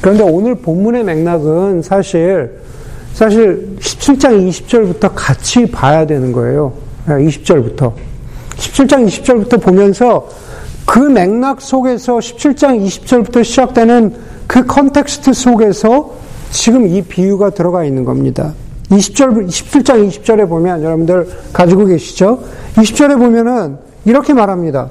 그런데 0.00 0.22
오늘 0.22 0.54
본문의 0.54 1.04
맥락은 1.04 1.82
사실 1.82 2.60
사실 3.14 3.76
17장 3.78 4.48
20절부터 4.48 5.12
같이 5.14 5.66
봐야 5.70 6.06
되는 6.06 6.32
거예요. 6.32 6.72
20절부터. 7.06 7.92
17장 8.56 9.06
20절부터 9.06 9.60
보면서 9.62 10.28
그 10.86 10.98
맥락 10.98 11.60
속에서 11.60 12.16
17장 12.16 12.84
20절부터 12.84 13.44
시작되는 13.44 14.14
그 14.46 14.66
context 14.66 15.32
속에서 15.32 16.14
지금 16.50 16.86
이 16.86 17.02
비유가 17.02 17.50
들어가 17.50 17.84
있는 17.84 18.04
겁니다. 18.04 18.52
20절, 18.90 19.46
17장 19.46 20.08
20절에 20.08 20.48
보면 20.48 20.82
여러분들 20.82 21.26
가지고 21.52 21.86
계시죠? 21.86 22.42
20절에 22.76 23.18
보면은 23.18 23.78
이렇게 24.04 24.34
말합니다. 24.34 24.88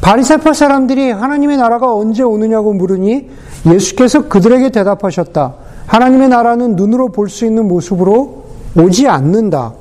바리새파 0.00 0.52
사람들이 0.52 1.10
하나님의 1.10 1.56
나라가 1.56 1.94
언제 1.94 2.22
오느냐고 2.22 2.72
물으니 2.72 3.30
예수께서 3.66 4.28
그들에게 4.28 4.70
대답하셨다. 4.70 5.54
하나님의 5.86 6.28
나라는 6.28 6.76
눈으로 6.76 7.08
볼 7.08 7.28
수 7.28 7.44
있는 7.44 7.68
모습으로 7.68 8.44
오지 8.76 9.08
않는다. 9.08 9.72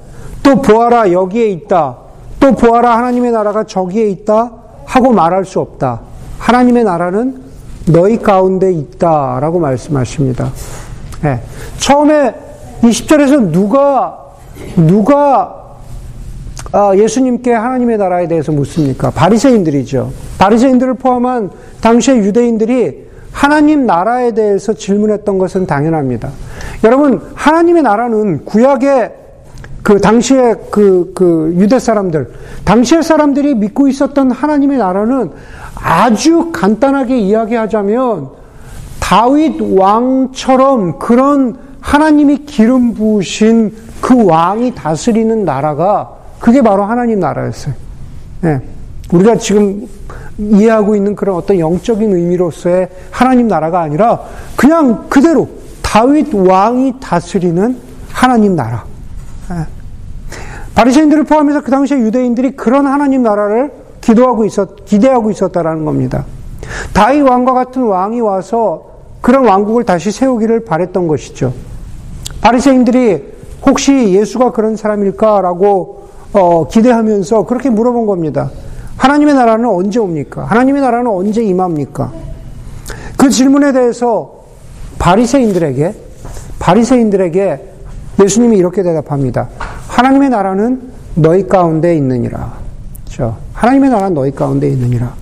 또 0.43 0.61
보아라 0.61 1.11
여기에 1.11 1.47
있다. 1.49 1.97
또 2.39 2.51
보아라 2.53 2.97
하나님의 2.97 3.31
나라가 3.31 3.63
저기에 3.63 4.07
있다 4.09 4.51
하고 4.85 5.11
말할 5.11 5.45
수 5.45 5.59
없다. 5.59 6.01
하나님의 6.39 6.83
나라는 6.83 7.41
너희 7.87 8.17
가운데 8.17 8.71
있다라고 8.71 9.59
말씀하십니다. 9.59 10.51
네. 11.21 11.41
처음에 11.77 12.33
20절에서 12.81 13.51
누가 13.51 14.17
누가 14.75 15.60
아, 16.73 16.95
예수님께 16.95 17.53
하나님의 17.53 17.97
나라에 17.97 18.27
대해서 18.27 18.51
묻습니까? 18.51 19.11
바리새인들이죠. 19.11 20.11
바리새인들을 20.37 20.93
포함한 20.95 21.51
당시의 21.81 22.19
유대인들이 22.19 23.09
하나님 23.31 23.85
나라에 23.85 24.33
대해서 24.33 24.73
질문했던 24.73 25.37
것은 25.37 25.65
당연합니다. 25.65 26.29
여러분, 26.83 27.21
하나님의 27.35 27.83
나라는 27.83 28.45
구약의 28.45 29.15
그 29.83 29.99
당시에 29.99 30.55
그, 30.69 31.11
그 31.13 31.53
유대 31.57 31.79
사람들, 31.79 32.31
당시의 32.63 33.03
사람들이 33.03 33.55
믿고 33.55 33.87
있었던 33.87 34.31
하나님의 34.31 34.77
나라는 34.77 35.31
아주 35.75 36.51
간단하게 36.53 37.17
이야기하자면 37.17 38.29
다윗 38.99 39.59
왕처럼 39.59 40.99
그런 40.99 41.57
하나님이 41.81 42.45
기름 42.45 42.93
부으신 42.93 43.73
그 43.99 44.23
왕이 44.25 44.75
다스리는 44.75 45.43
나라가 45.43 46.20
그게 46.41 46.61
바로 46.61 46.83
하나님 46.83 47.19
나라였어요. 47.19 47.73
네. 48.41 48.59
우리가 49.13 49.37
지금 49.37 49.87
이해하고 50.37 50.95
있는 50.95 51.15
그런 51.15 51.35
어떤 51.35 51.59
영적인 51.59 52.13
의미로서의 52.13 52.89
하나님 53.11 53.47
나라가 53.47 53.81
아니라 53.81 54.21
그냥 54.55 55.07
그대로 55.07 55.47
다윗 55.83 56.33
왕이 56.33 56.95
다스리는 56.99 57.77
하나님 58.11 58.55
나라. 58.55 58.85
예. 59.51 59.65
바리새인들을 60.73 61.25
포함해서 61.25 61.61
그 61.61 61.69
당시에 61.69 61.99
유대인들이 61.99 62.55
그런 62.55 62.87
하나님 62.87 63.23
나라를 63.23 63.71
기도하고 63.99 64.45
있었, 64.45 64.85
기대하고 64.85 65.29
있었다라는 65.29 65.85
겁니다. 65.85 66.25
다윗 66.93 67.21
왕과 67.21 67.53
같은 67.53 67.83
왕이 67.83 68.21
와서 68.21 68.89
그런 69.21 69.45
왕국을 69.45 69.83
다시 69.83 70.11
세우기를 70.11 70.65
바랬던 70.65 71.07
것이죠. 71.07 71.53
바리새인들이 72.41 73.31
혹시 73.65 74.13
예수가 74.13 74.53
그런 74.53 74.75
사람일까라고 74.75 76.00
어, 76.33 76.67
기대하면서 76.67 77.45
그렇게 77.45 77.69
물어본 77.69 78.05
겁니다. 78.05 78.51
하나님의 78.97 79.33
나라는 79.33 79.65
언제 79.67 79.99
옵니까? 79.99 80.43
하나님의 80.43 80.81
나라는 80.81 81.09
언제 81.09 81.43
임합니까? 81.43 82.11
그 83.17 83.29
질문에 83.29 83.71
대해서 83.71 84.41
바리새인들에게 84.99 85.95
바리새인들에게 86.59 87.71
예수님이 88.21 88.57
이렇게 88.57 88.83
대답합니다. 88.83 89.49
하나님의 89.87 90.29
나라는 90.29 90.91
너희 91.15 91.47
가운데 91.47 91.95
있느니라. 91.95 92.53
그렇죠? 93.05 93.37
하나님의 93.53 93.89
나라는 93.89 94.13
너희 94.13 94.31
가운데 94.31 94.69
있느니라. 94.69 95.13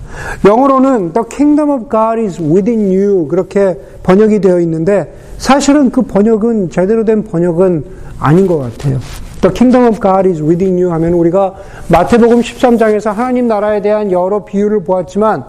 영어로는 0.44 1.12
The 1.12 1.26
kingdom 1.28 1.70
of 1.70 1.88
God 1.90 2.20
is 2.20 2.40
within 2.40 2.86
you 2.86 3.26
그렇게 3.28 3.78
번역이 4.02 4.40
되어 4.40 4.60
있는데 4.60 5.14
사실은 5.38 5.90
그 5.90 6.02
번역은 6.02 6.70
제대로 6.70 7.04
된 7.04 7.24
번역은 7.24 7.84
아닌 8.18 8.46
것 8.46 8.58
같아요. 8.58 8.98
The 9.40 9.54
kingdom 9.54 9.86
of 9.86 10.00
God 10.00 10.28
is 10.28 10.42
within 10.42 10.78
you 10.78 10.92
하면 10.92 11.14
우리가 11.14 11.54
마태복음 11.88 12.40
13장에서 12.40 13.12
하나님 13.12 13.48
나라에 13.48 13.80
대한 13.80 14.12
여러 14.12 14.44
비유를 14.44 14.84
보았지만 14.84 15.44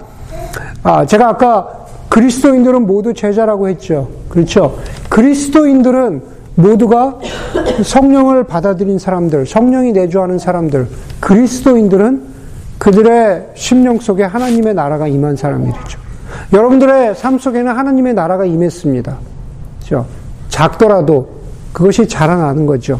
아, 0.83 1.05
제가 1.05 1.29
아까 1.29 1.85
그리스도인들은 2.09 2.87
모두 2.87 3.13
제자라고 3.13 3.69
했죠. 3.69 4.09
그렇죠. 4.29 4.77
그리스도인들은 5.09 6.21
모두가 6.55 7.19
성령을 7.83 8.43
받아들인 8.43 8.99
사람들, 8.99 9.45
성령이 9.45 9.93
내주하는 9.93 10.37
사람들, 10.37 10.87
그리스도인들은 11.19 12.31
그들의 12.77 13.51
심령 13.55 13.99
속에 13.99 14.23
하나님의 14.23 14.73
나라가 14.73 15.07
임한 15.07 15.35
사람들이죠. 15.35 15.99
여러분들의 16.51 17.15
삶 17.15 17.39
속에는 17.39 17.71
하나님의 17.71 18.13
나라가 18.13 18.45
임했습니다. 18.45 19.17
그렇죠? 19.79 20.05
작더라도 20.49 21.29
그것이 21.71 22.07
자라나는 22.07 22.65
거죠. 22.65 22.99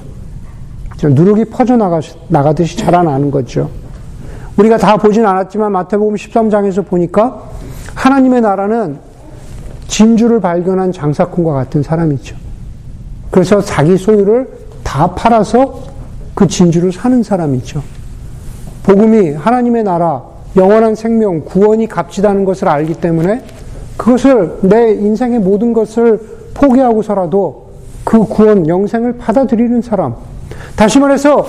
누룩이 1.09 1.45
퍼져나가듯이 1.45 2.77
자라나는 2.77 3.31
거죠. 3.31 3.69
우리가 4.57 4.77
다 4.77 4.97
보진 4.97 5.25
않았지만 5.25 5.71
마태복음 5.71 6.15
13장에서 6.15 6.85
보니까 6.85 7.49
하나님의 7.95 8.41
나라는 8.41 8.97
진주를 9.87 10.39
발견한 10.39 10.91
장사꾼과 10.91 11.53
같은 11.53 11.83
사람이죠. 11.83 12.35
그래서 13.29 13.61
자기 13.61 13.97
소유를 13.97 14.47
다 14.83 15.11
팔아서 15.15 15.83
그 16.35 16.47
진주를 16.47 16.91
사는 16.91 17.23
사람이죠. 17.23 17.81
복음이 18.83 19.31
하나님의 19.31 19.83
나라, 19.83 20.23
영원한 20.55 20.95
생명, 20.95 21.45
구원이 21.45 21.87
값지다는 21.87 22.45
것을 22.45 22.67
알기 22.67 22.95
때문에 22.95 23.43
그것을 23.97 24.59
내 24.61 24.91
인생의 24.93 25.39
모든 25.39 25.73
것을 25.73 26.19
포기하고서라도 26.53 27.71
그 28.03 28.25
구원, 28.25 28.67
영생을 28.67 29.17
받아들이는 29.17 29.81
사람. 29.81 30.15
다시 30.75 30.99
말해서 30.99 31.45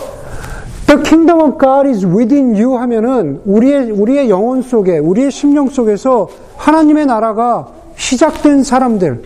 The 0.87 1.03
kingdom 1.03 1.41
of 1.41 1.59
God 1.59 1.89
is 1.89 2.05
within 2.05 2.55
you 2.55 2.77
하면은 2.77 3.41
우리의 3.45 3.91
우리의 3.91 4.29
영혼 4.29 4.63
속에 4.63 4.99
우리의 4.99 5.31
심령 5.31 5.69
속에서 5.69 6.29
하나님의 6.57 7.07
나라가 7.07 7.69
시작된 7.97 8.63
사람들, 8.63 9.23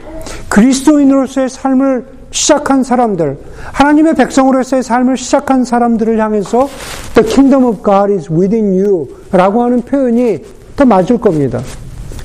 그리스도인으로서의 0.49 1.49
삶을 1.49 2.07
시작한 2.31 2.83
사람들, 2.83 3.39
하나님의 3.73 4.15
백성으로서의 4.15 4.83
삶을 4.83 5.17
시작한 5.17 5.65
사람들을 5.65 6.21
향해서 6.21 6.69
The 7.15 7.29
kingdom 7.29 7.65
of 7.65 7.83
God 7.83 8.13
is 8.13 8.31
within 8.31 8.73
you 8.73 9.09
라고 9.33 9.63
하는 9.63 9.83
표현이 9.83 10.41
더 10.77 10.85
맞을 10.85 11.19
겁니다. 11.19 11.61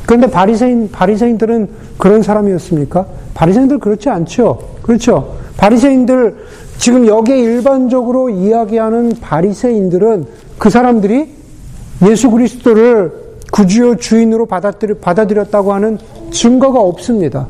그런데 0.05 0.29
바리새인 0.29 0.91
바리새인들은 0.91 1.69
그런 1.97 2.21
사람이었습니까? 2.21 3.05
바리새인들 3.33 3.79
그렇지 3.79 4.09
않죠. 4.09 4.59
그렇죠. 4.81 5.37
바리새인들 5.57 6.35
지금 6.81 7.05
여기에 7.05 7.37
일반적으로 7.37 8.31
이야기하는 8.31 9.13
바리새인들은 9.21 10.25
그 10.57 10.71
사람들이 10.71 11.31
예수 12.09 12.31
그리스도를 12.31 13.13
구주요 13.51 13.97
주인으로 13.97 14.47
받아들였다고 14.47 15.73
하는 15.73 15.99
증거가 16.31 16.79
없습니다. 16.81 17.45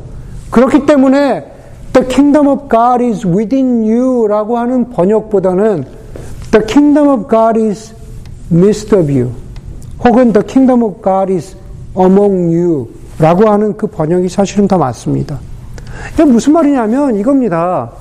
그렇기 0.50 0.86
때문에 0.86 1.46
The 1.94 2.10
kingdom 2.10 2.48
of 2.48 2.68
God 2.70 3.06
is 3.06 3.26
within 3.26 3.84
you 3.84 4.28
라고 4.28 4.58
하는 4.58 4.90
번역보다는 4.90 5.86
The 6.52 6.66
kingdom 6.68 7.08
of 7.08 7.30
God 7.30 7.58
is 7.58 7.94
midst 8.52 8.94
of 8.94 9.10
you 9.10 9.32
혹은 10.04 10.34
The 10.34 10.46
kingdom 10.46 10.84
of 10.84 11.02
God 11.02 11.32
is 11.32 11.56
among 11.98 12.54
you 12.54 12.90
라고 13.18 13.50
하는 13.50 13.78
그 13.78 13.88
번역이 13.88 14.28
사실은 14.28 14.68
더 14.68 14.78
맞습니다. 14.78 15.40
이게 16.14 16.26
무슨 16.26 16.52
말이냐면 16.52 17.16
이겁니다. 17.16 17.92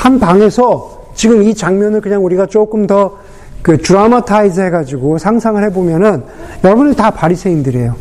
한 0.00 0.18
방에서 0.18 1.00
지금 1.14 1.42
이 1.42 1.54
장면을 1.54 2.00
그냥 2.00 2.24
우리가 2.24 2.46
조금 2.46 2.86
더 2.86 3.18
그 3.62 3.76
드라마타이즈 3.78 4.60
해가지고 4.60 5.18
상상을 5.18 5.62
해보면은 5.64 6.22
여러분들 6.64 6.94
다 6.94 7.10
바리새인들이에요. 7.10 7.94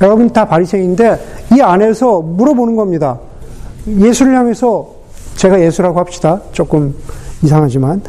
여러분 0.00 0.30
다 0.30 0.44
바리새인인데 0.46 1.18
이 1.54 1.60
안에서 1.60 2.20
물어보는 2.20 2.76
겁니다. 2.76 3.18
예수를 3.86 4.34
향해서 4.36 4.88
제가 5.36 5.60
예수라고 5.60 5.98
합시다. 5.98 6.40
조금 6.52 6.94
이상하지만 7.42 8.02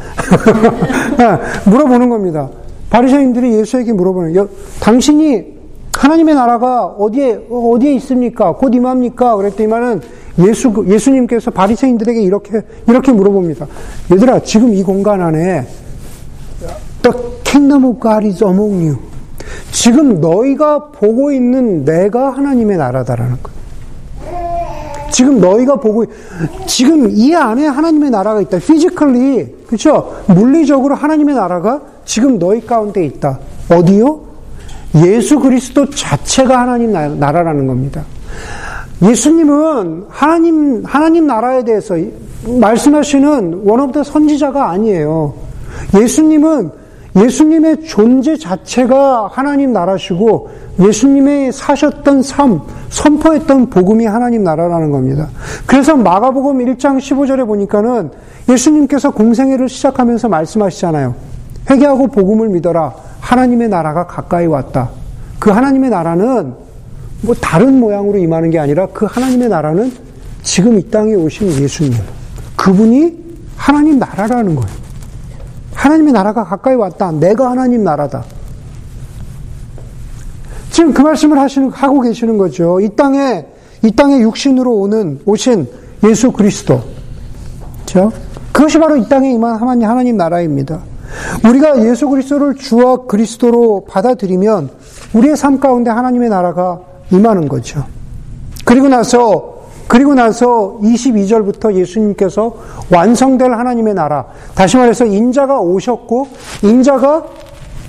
물어보는 1.64 2.08
겁니다. 2.10 2.48
바리새인들이 2.90 3.54
예수에게 3.58 3.92
물어보는 3.92 4.34
여, 4.36 4.48
당신이 4.80 5.59
하나님의 5.96 6.34
나라가 6.34 6.86
어디에 6.86 7.46
어디에 7.50 7.94
있습니까? 7.94 8.52
곧 8.52 8.74
임합니까? 8.74 9.36
그랬더니만은 9.36 10.00
예수 10.46 10.84
예수님께서 10.86 11.50
바리새인들에게 11.50 12.22
이렇게 12.22 12.62
이렇게 12.88 13.12
물어봅니다. 13.12 13.66
얘들아, 14.12 14.40
지금 14.42 14.72
이 14.74 14.82
공간 14.82 15.20
안에 15.20 15.66
The 17.02 17.18
kingdom 17.44 17.84
of 17.84 18.00
God 18.00 18.26
is 18.26 18.42
among 18.44 18.86
you. 18.86 18.98
지금 19.72 20.20
너희가 20.20 20.90
보고 20.92 21.32
있는 21.32 21.84
내가 21.84 22.30
하나님의 22.30 22.76
나라다라는 22.76 23.36
거예요. 23.42 23.60
지금 25.10 25.40
너희가 25.40 25.76
보고 25.76 26.04
지금 26.66 27.10
이 27.10 27.34
안에 27.34 27.66
하나님의 27.66 28.10
나라가 28.10 28.40
있다. 28.40 28.58
physically 28.58 29.64
그렇죠? 29.66 30.22
물리적으로 30.28 30.94
하나님의 30.94 31.34
나라가 31.34 31.82
지금 32.04 32.38
너희 32.38 32.64
가운데 32.64 33.04
있다. 33.04 33.40
어디요? 33.70 34.29
예수 34.94 35.38
그리스도 35.38 35.88
자체가 35.88 36.60
하나님 36.60 36.92
나라라는 36.92 37.66
겁니다. 37.66 38.04
예수님은 39.02 40.06
하나님 40.08 40.82
하나님 40.84 41.26
나라에 41.26 41.64
대해서 41.64 41.96
말씀하시는 42.46 43.62
원업대 43.64 44.02
선지자가 44.02 44.70
아니에요. 44.70 45.34
예수님은 45.98 46.70
예수님의 47.16 47.84
존재 47.84 48.36
자체가 48.36 49.28
하나님 49.32 49.72
나라시고 49.72 50.50
예수님의 50.80 51.52
사셨던 51.52 52.22
삶, 52.22 52.60
선포했던 52.88 53.70
복음이 53.70 54.06
하나님 54.06 54.44
나라라는 54.44 54.90
겁니다. 54.90 55.28
그래서 55.66 55.96
마가복음 55.96 56.58
1장 56.58 56.98
15절에 56.98 57.46
보니까는 57.46 58.10
예수님께서 58.48 59.10
공생애를 59.10 59.68
시작하면서 59.68 60.28
말씀하시잖아요. 60.28 61.14
회개하고 61.68 62.08
복음을 62.08 62.48
믿어라. 62.48 63.09
하나님의 63.20 63.68
나라가 63.68 64.06
가까이 64.06 64.46
왔다. 64.46 64.90
그 65.38 65.50
하나님의 65.50 65.90
나라는 65.90 66.54
뭐 67.22 67.34
다른 67.34 67.78
모양으로 67.78 68.18
임하는 68.18 68.50
게 68.50 68.58
아니라 68.58 68.86
그 68.86 69.06
하나님의 69.06 69.48
나라는 69.48 69.92
지금 70.42 70.78
이 70.78 70.90
땅에 70.90 71.14
오신 71.14 71.50
예수님. 71.62 71.94
그분이 72.56 73.18
하나님 73.56 73.98
나라라는 73.98 74.54
거예요. 74.54 74.80
하나님의 75.74 76.12
나라가 76.12 76.44
가까이 76.44 76.74
왔다. 76.74 77.10
내가 77.10 77.50
하나님 77.50 77.84
나라다. 77.84 78.24
지금 80.70 80.92
그 80.92 81.02
말씀을 81.02 81.38
하시는, 81.38 81.70
하고 81.70 82.00
계시는 82.00 82.38
거죠. 82.38 82.80
이 82.80 82.88
땅에, 82.94 83.46
이 83.82 83.90
땅에 83.90 84.20
육신으로 84.20 84.72
오는, 84.76 85.20
오신 85.24 85.68
예수 86.04 86.32
그리스도. 86.32 86.82
그죠? 87.80 88.12
그것이 88.52 88.78
바로 88.78 88.96
이 88.96 89.08
땅에 89.08 89.32
임한 89.32 89.56
하나님, 89.56 90.16
나라입니다. 90.16 90.80
우리가 91.44 91.84
예수 91.84 92.08
그리스도를 92.08 92.54
주와 92.56 93.04
그리스도로 93.06 93.84
받아들이면 93.88 94.70
우리의 95.12 95.36
삶 95.36 95.60
가운데 95.60 95.90
하나님의 95.90 96.28
나라가 96.28 96.80
임하는 97.10 97.48
거죠. 97.48 97.84
그리고 98.64 98.88
나서 98.88 99.60
그리고 99.88 100.14
나서 100.14 100.78
22절부터 100.82 101.74
예수님께서 101.74 102.54
완성될 102.92 103.52
하나님의 103.52 103.94
나라, 103.94 104.24
다시 104.54 104.76
말해서 104.76 105.04
인자가 105.04 105.58
오셨고 105.58 106.28
인자가 106.62 107.24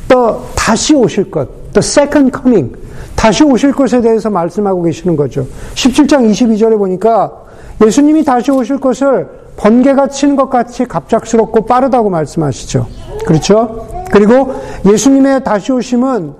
또 0.08 0.42
다시 0.56 0.96
오실 0.96 1.30
것, 1.30 1.48
the 1.74 1.78
second 1.78 2.32
coming, 2.36 2.76
다시 3.16 3.44
오실 3.44 3.72
것에 3.74 4.02
대해서 4.02 4.32
말씀하고 4.32 4.82
계시는 4.82 5.16
거죠. 5.16 5.46
17장 5.76 6.28
22절에 6.32 6.76
보니까 6.76 7.41
예수님이 7.86 8.24
다시 8.24 8.52
오실 8.52 8.80
것을 8.80 9.28
번개가 9.58 10.08
치는 10.08 10.36
것 10.36 10.50
같이 10.50 10.86
갑작스럽고 10.86 11.65
빠르다고 11.65 12.10
말씀하시죠. 12.10 12.88
그렇죠? 13.26 13.88
그리고 14.12 14.56
예수님의 14.86 15.44
다시 15.44 15.72
오심은 15.72 16.34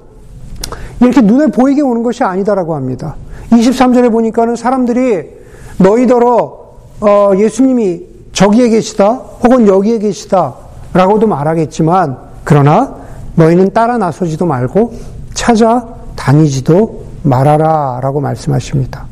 이렇게 1.01 1.21
눈에 1.21 1.47
보이게 1.47 1.82
오는 1.82 2.04
것이 2.04 2.23
아니다라고 2.23 2.75
합니다. 2.75 3.15
23절에 3.51 4.12
보니까는 4.12 4.56
사람들이 4.56 5.30
너희더러 5.77 6.62
어, 7.01 7.32
예수님이 7.36 8.04
저기에 8.34 8.69
계시다 8.69 9.13
혹은 9.43 9.67
여기에 9.67 9.99
계시다 9.99 10.56
라고도 10.93 11.27
말하겠지만 11.27 12.17
그러나 12.43 12.95
너희는 13.36 13.73
따라 13.73 13.97
나서지도 13.97 14.45
말고 14.45 14.93
찾아 15.34 15.88
다니지도 16.15 17.04
말아라 17.23 17.99
라고 18.01 18.19
말씀하십니다. 18.19 19.06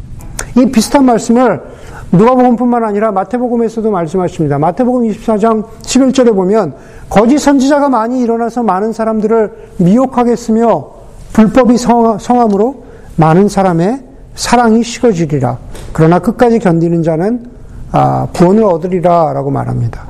이 0.57 0.65
비슷한 0.71 1.05
말씀을 1.05 1.61
누가복음뿐만 2.11 2.83
아니라 2.83 3.11
마태복음에서도 3.11 3.89
말씀하십니다. 3.91 4.57
마태복음 4.57 5.03
24장 5.03 5.65
11절에 5.81 6.33
보면 6.33 6.73
거짓 7.09 7.37
선지자가 7.37 7.89
많이 7.89 8.21
일어나서 8.21 8.63
많은 8.63 8.93
사람들을 8.93 9.51
미혹하겠으며 9.77 10.89
불법이 11.33 11.77
성함으로 11.77 12.83
많은 13.15 13.47
사람의 13.47 14.03
사랑이 14.35 14.83
식어지리라. 14.83 15.57
그러나 15.93 16.19
끝까지 16.19 16.59
견디는 16.59 17.03
자는 17.03 17.45
아, 17.91 18.27
구원을 18.33 18.63
얻으리라 18.63 19.33
라고 19.33 19.51
말합니다. 19.51 20.07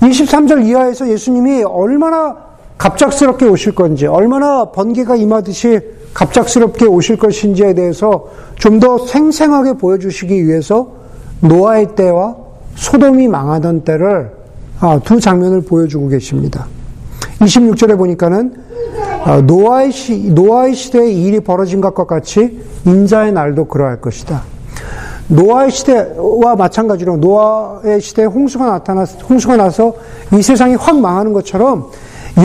23절 0.00 0.64
이하에서 0.66 1.08
예수님이 1.08 1.64
얼마나 1.64 2.36
갑작스럽게 2.78 3.46
오실 3.46 3.74
건지, 3.74 4.06
얼마나 4.06 4.66
번개가 4.66 5.16
임하듯이 5.16 5.80
갑작스럽게 6.14 6.86
오실 6.86 7.16
것인지에 7.16 7.74
대해서 7.74 8.28
좀 8.56 8.80
더 8.80 8.98
생생하게 8.98 9.74
보여주시기 9.74 10.46
위해서 10.46 10.92
노아의 11.40 11.94
때와 11.94 12.36
소돔이 12.74 13.28
망하던 13.28 13.82
때를 13.82 14.32
아, 14.80 15.00
두 15.04 15.18
장면을 15.20 15.62
보여주고 15.62 16.08
계십니다. 16.08 16.66
26절에 17.40 17.96
보니까는 17.96 18.54
아, 19.24 19.40
노아의, 19.40 19.90
시, 19.92 20.30
노아의 20.30 20.74
시대에 20.74 21.10
일이 21.10 21.40
벌어진 21.40 21.80
것과 21.80 22.04
같이 22.04 22.60
인자의 22.86 23.32
날도 23.32 23.64
그러할 23.66 24.00
것이다. 24.00 24.42
노아의 25.28 25.70
시대와 25.70 26.56
마찬가지로 26.56 27.16
노아의 27.18 28.00
시대에 28.00 28.24
홍수가 28.24 28.64
나타나 28.64 29.04
홍수가 29.28 29.56
나서 29.56 29.94
이 30.32 30.40
세상이 30.40 30.76
확 30.76 30.98
망하는 31.00 31.32
것처럼 31.32 31.90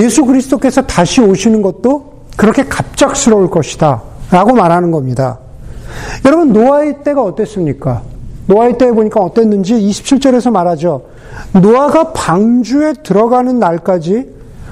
예수 0.02 0.26
그리스도께서 0.26 0.82
다시 0.82 1.22
오시는 1.22 1.62
것도 1.62 2.13
그렇게 2.36 2.64
갑작스러울 2.64 3.50
것이다. 3.50 4.02
라고 4.32 4.54
말하는 4.54 4.92
겁니다. 4.92 5.40
여러분, 6.26 6.54
노아의 6.54 7.04
때가 7.04 7.22
어땠습니까? 7.22 8.02
노아의 8.48 8.78
때에 8.78 8.92
보니까 8.92 9.22
어땠는지 9.22 9.76
27절에서 9.76 10.52
말하죠. 10.52 11.04
노아가 11.54 12.12
방주에 12.14 12.94
들어가는 13.04 13.60
날까지 13.60 14.28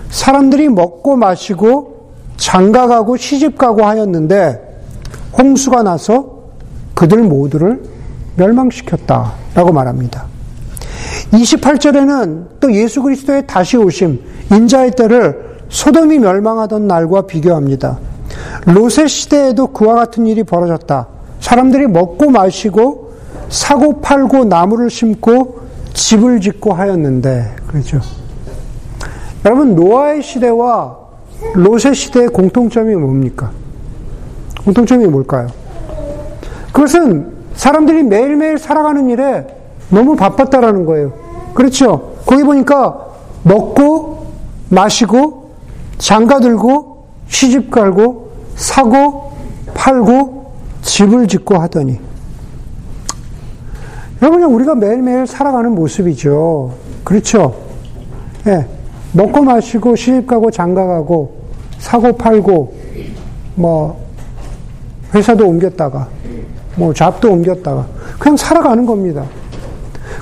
사람들이 0.10 0.70
먹고 0.70 1.16
마시고 1.16 2.12
장가가고 2.38 3.18
시집가고 3.18 3.86
하였는데 3.86 4.72
홍수가 5.38 5.84
나서 5.84 6.42
그들 6.96 7.20
모두를 7.20 7.82
멸망시켰다 8.36 9.34
라고 9.56 9.72
말합니다. 9.72 10.26
28절에는 11.32 12.46
또 12.60 12.74
예수 12.74 13.02
그리스도의 13.02 13.48
다시 13.48 13.78
오심, 13.78 14.20
인자의 14.52 14.92
때를 14.92 15.51
소돔이 15.72 16.20
멸망하던 16.20 16.86
날과 16.88 17.24
비교합니다. 17.24 17.98
로세 18.66 19.08
시대에도 19.08 19.68
그와 19.68 19.96
같은 19.96 20.28
일이 20.28 20.44
벌어졌다. 20.44 21.08
사람들이 21.40 21.88
먹고 21.88 22.30
마시고 22.30 23.14
사고 23.50 24.02
팔고 24.02 24.46
나무를 24.46 24.90
심고 24.90 25.62
집을 25.94 26.40
짓고 26.42 26.74
하였는데, 26.74 27.56
그렇죠. 27.68 28.00
여러분, 29.46 29.76
노아의 29.76 30.22
시대와 30.22 30.98
로세 31.56 31.94
시대의 31.94 32.28
공통점이 32.28 32.96
뭡니까? 32.96 33.52
공통점이 34.64 35.08
뭘까요? 35.08 35.48
그것은 36.72 37.32
사람들이 37.56 38.04
매일매일 38.04 38.58
살아가는 38.58 39.10
일에 39.10 39.48
너무 39.90 40.16
바빴다라는 40.16 40.86
거예요. 40.86 41.14
그렇죠? 41.54 42.14
거기 42.26 42.44
보니까 42.44 43.08
먹고, 43.44 44.28
마시고, 44.70 45.41
장가 46.02 46.40
들고, 46.40 47.06
시집 47.28 47.70
갈고, 47.70 48.32
사고, 48.56 49.34
팔고, 49.76 50.52
집을 50.82 51.28
짓고 51.28 51.60
하더니. 51.60 52.00
여러분, 54.22 54.44
우리가 54.44 54.74
매일매일 54.74 55.28
살아가는 55.28 55.74
모습이죠. 55.74 56.74
그렇죠? 57.04 57.56
예. 58.48 58.52
네. 58.52 58.68
먹고 59.14 59.44
마시고, 59.44 59.96
시집 59.96 60.26
가고, 60.26 60.50
장가 60.50 60.88
가고, 60.88 61.36
사고 61.78 62.14
팔고, 62.14 62.74
뭐, 63.54 64.02
회사도 65.14 65.48
옮겼다가, 65.48 66.08
뭐 66.78 66.94
잡도 66.94 67.32
옮겼다가 67.32 67.86
그냥 68.18 68.38
살아가는 68.38 68.86
겁니다. 68.86 69.26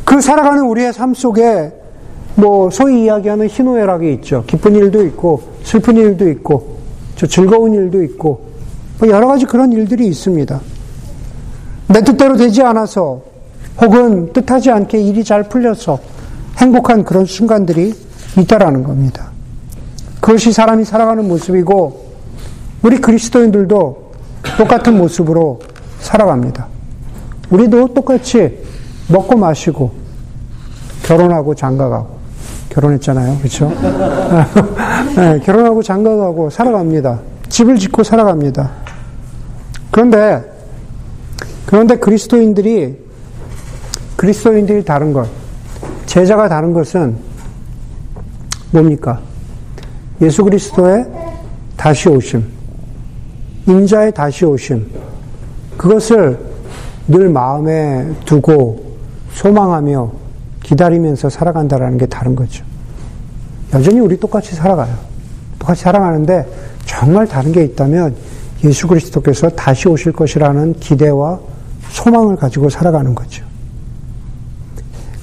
그 0.04 0.20
살아가는 0.20 0.64
우리의 0.64 0.92
삶 0.92 1.14
속에 1.14 1.72
뭐 2.34 2.72
소위 2.72 3.04
이야기하는 3.04 3.48
희노애락이 3.48 4.12
있죠. 4.14 4.44
기쁜 4.48 4.76
일도 4.76 5.06
있고 5.06 5.49
슬픈 5.70 5.98
일도 5.98 6.28
있고 6.30 6.80
저 7.16 7.28
즐거운 7.28 7.76
일도 7.76 8.02
있고 8.02 8.50
뭐 8.98 9.08
여러 9.08 9.28
가지 9.28 9.46
그런 9.46 9.72
일들이 9.72 10.08
있습니다. 10.08 10.60
내 11.90 12.02
뜻대로 12.02 12.38
되지 12.38 12.64
않아서 12.64 13.22
혹은 13.80 14.34
뜻하지 14.34 14.72
않게 14.72 15.00
일이 15.00 15.24
잘 15.24 15.44
풀려서 15.44 16.00
행복한 16.58 17.04
그런 17.04 17.28
순간들이 17.28 17.94
있다라는 18.40 18.84
겁니다. 18.84 19.30
그것이 20.20 20.52
사람이 20.52 20.86
살아가는 20.86 21.28
모습이고 21.28 22.14
우리 22.82 23.00
그리스도인들도 23.00 24.12
똑같은 24.58 24.98
모습으로 24.98 25.60
살아갑니다. 26.00 26.66
우리도 27.52 27.94
똑같이 27.94 28.58
먹고 29.08 29.38
마시고 29.38 29.92
결혼하고 31.04 31.54
장가가고 31.54 32.19
결혼했잖아요. 32.70 33.38
그렇죠? 33.40 33.72
네, 35.16 35.40
결혼하고 35.40 35.82
장가가고 35.82 36.50
살아갑니다. 36.50 37.20
집을 37.50 37.78
짓고 37.78 38.04
살아갑니다. 38.04 38.70
그런데 39.92 40.44
그런데 41.66 41.98
그리스도인들이 41.98 42.98
그리스도인들이 44.16 44.84
다른 44.84 45.14
것, 45.14 45.28
제자가 46.06 46.50
다른 46.50 46.74
것은 46.74 47.16
뭡니까? 48.72 49.20
예수 50.22 50.44
그리스도의 50.44 51.06
다시 51.78 52.10
오심, 52.10 52.44
인자의 53.68 54.14
다시 54.14 54.46
오심, 54.46 54.86
그것을 55.78 56.38
늘 57.08 57.30
마음에 57.30 58.08
두고 58.26 58.98
소망하며 59.34 60.12
기다리면서 60.70 61.30
살아간다라는 61.30 61.98
게 61.98 62.06
다른 62.06 62.36
거죠. 62.36 62.64
여전히 63.74 64.00
우리 64.00 64.20
똑같이 64.20 64.54
살아가요. 64.56 64.94
똑같이 65.58 65.82
살아가는데 65.82 66.46
정말 66.86 67.28
다른 67.28 67.52
게 67.52 67.64
있다면 67.64 68.16
예수 68.64 68.88
그리스도께서 68.88 69.50
다시 69.50 69.90
오실 69.90 70.12
것이라는 70.12 70.74
기대와 70.74 71.40
소망을 71.90 72.36
가지고 72.36 72.70
살아가는 72.70 73.16
거죠. 73.16 73.44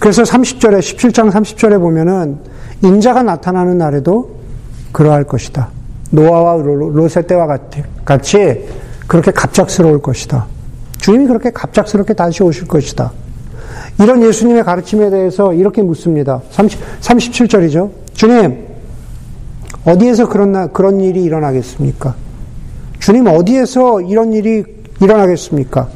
그래서 0.01 0.25
30절에, 0.25 0.81
17장 0.81 1.31
30절에 1.31 1.79
보면은 1.79 2.39
인자가 2.83 3.23
나타나는 3.23 3.79
날에도 3.79 4.37
그러할 4.91 5.23
것이다. 5.25 5.69
노아와 6.11 6.61
로세 6.63 7.23
때와 7.23 7.59
같이 8.05 8.67
그렇게 9.07 9.31
갑작스러울 9.31 10.03
것이다. 10.03 10.47
주님이 10.99 11.29
그렇게 11.29 11.51
갑작스럽게 11.51 12.15
다시 12.15 12.43
오실 12.43 12.67
것이다. 12.67 13.13
이런 13.99 14.23
예수님의 14.23 14.65
가르침에 14.65 15.11
대해서 15.11 15.55
이렇게 15.55 15.83
묻습니다. 15.83 16.43
30, 16.51 17.01
37절이죠. 17.01 17.91
주님, 18.13 18.67
어디에서 19.85 20.29
그런, 20.29 20.53
나, 20.53 20.67
그런 20.67 21.01
일이 21.01 21.23
일어나겠습니까? 21.23 22.15
주님, 22.99 23.27
어디에서 23.27 24.03
이런 24.03 24.33
일이 24.33 24.65
일어나겠습니까? 25.01 25.89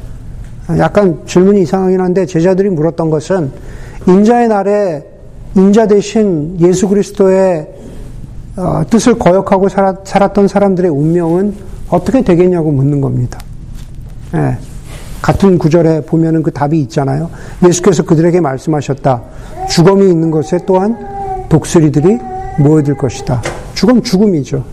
약간 0.77 1.21
질문이 1.25 1.63
이상하긴 1.63 1.99
한데 1.99 2.25
제자들이 2.25 2.69
물었던 2.69 3.09
것은 3.09 3.51
인자의 4.07 4.47
날에 4.47 5.03
인자 5.55 5.87
대신 5.87 6.57
예수 6.61 6.87
그리스도의 6.87 7.67
어, 8.55 8.83
뜻을 8.89 9.17
거역하고 9.17 9.67
살았던 9.69 10.47
사람들의 10.47 10.89
운명은 10.89 11.55
어떻게 11.89 12.21
되겠냐고 12.21 12.71
묻는 12.71 13.01
겁니다. 13.01 13.39
예. 14.33 14.57
같은 15.21 15.57
구절에 15.57 16.01
보면은 16.01 16.41
그 16.43 16.51
답이 16.51 16.79
있잖아요. 16.81 17.29
예수께서 17.65 18.03
그들에게 18.03 18.41
말씀하셨다. 18.41 19.21
죽음이 19.69 20.09
있는 20.09 20.31
곳에 20.31 20.59
또한 20.65 20.97
독수리들이 21.49 22.17
모여들 22.59 22.97
것이다. 22.97 23.41
죽음 23.73 24.01
죽음이죠. 24.01 24.63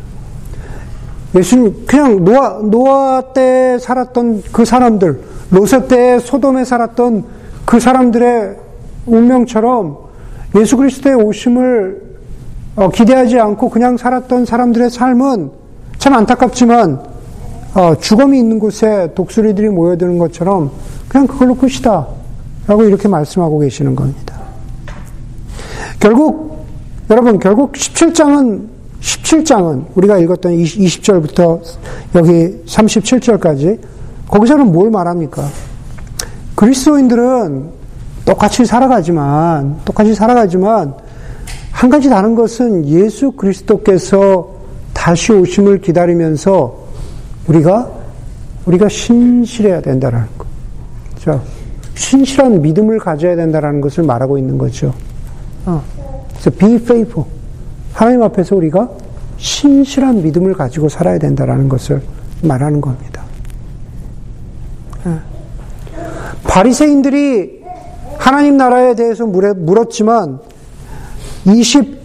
예수님 1.34 1.84
그냥 1.86 2.24
노아 2.24 2.60
노아 2.62 3.32
때 3.34 3.78
살았던 3.78 4.44
그 4.50 4.64
사람들, 4.64 5.20
로세 5.50 5.86
때 5.86 6.18
소돔에 6.18 6.64
살았던 6.64 7.24
그 7.64 7.80
사람들의 7.80 8.56
운명처럼 9.06 9.98
예수 10.56 10.76
그리스도의 10.78 11.16
오심을 11.16 12.08
어, 12.76 12.88
기대하지 12.90 13.38
않고 13.38 13.68
그냥 13.68 13.96
살았던 13.96 14.46
사람들의 14.46 14.88
삶은 14.90 15.50
참 15.98 16.14
안타깝지만 16.14 17.02
어, 17.78 17.96
죽음이 17.96 18.36
있는 18.40 18.58
곳에 18.58 19.08
독수리들이 19.14 19.68
모여드는 19.68 20.18
것처럼 20.18 20.72
그냥 21.06 21.28
그걸로 21.28 21.54
끝이다. 21.54 22.08
라고 22.66 22.82
이렇게 22.82 23.06
말씀하고 23.06 23.60
계시는 23.60 23.94
겁니다. 23.94 24.36
결국, 26.00 26.66
여러분, 27.08 27.38
결국 27.38 27.74
17장은, 27.74 28.66
17장은 29.00 29.84
우리가 29.94 30.18
읽었던 30.18 30.52
20절부터 30.56 31.60
여기 32.16 32.64
37절까지 32.66 33.78
거기서는 34.26 34.72
뭘 34.72 34.90
말합니까? 34.90 35.46
그리스도인들은 36.56 37.70
똑같이 38.24 38.66
살아가지만, 38.66 39.82
똑같이 39.84 40.16
살아가지만, 40.16 40.94
한 41.70 41.90
가지 41.90 42.10
다른 42.10 42.34
것은 42.34 42.88
예수 42.88 43.30
그리스도께서 43.30 44.48
다시 44.92 45.32
오심을 45.32 45.80
기다리면서 45.80 46.87
우리가 47.48 47.90
우리가 48.66 48.88
신실해야 48.88 49.80
된다라는 49.80 50.26
거. 50.36 50.44
자, 51.18 51.40
신실한 51.94 52.62
믿음을 52.62 52.98
가져야 52.98 53.34
된다라는 53.36 53.80
것을 53.80 54.04
말하고 54.04 54.38
있는 54.38 54.58
거죠. 54.58 54.94
어. 55.66 55.82
그래서 56.30 56.50
be 56.50 56.74
faithful. 56.76 57.28
하나님 57.92 58.22
앞에서 58.22 58.54
우리가 58.56 58.88
신실한 59.38 60.22
믿음을 60.22 60.54
가지고 60.54 60.88
살아야 60.88 61.18
된다라는 61.18 61.68
것을 61.68 62.02
말하는 62.42 62.80
겁니다. 62.80 63.22
어. 65.04 65.20
바리새인들이 66.44 67.58
하나님 68.18 68.56
나라에 68.56 68.94
대해서 68.94 69.26
물었지만 69.26 70.40
22절 71.46 71.96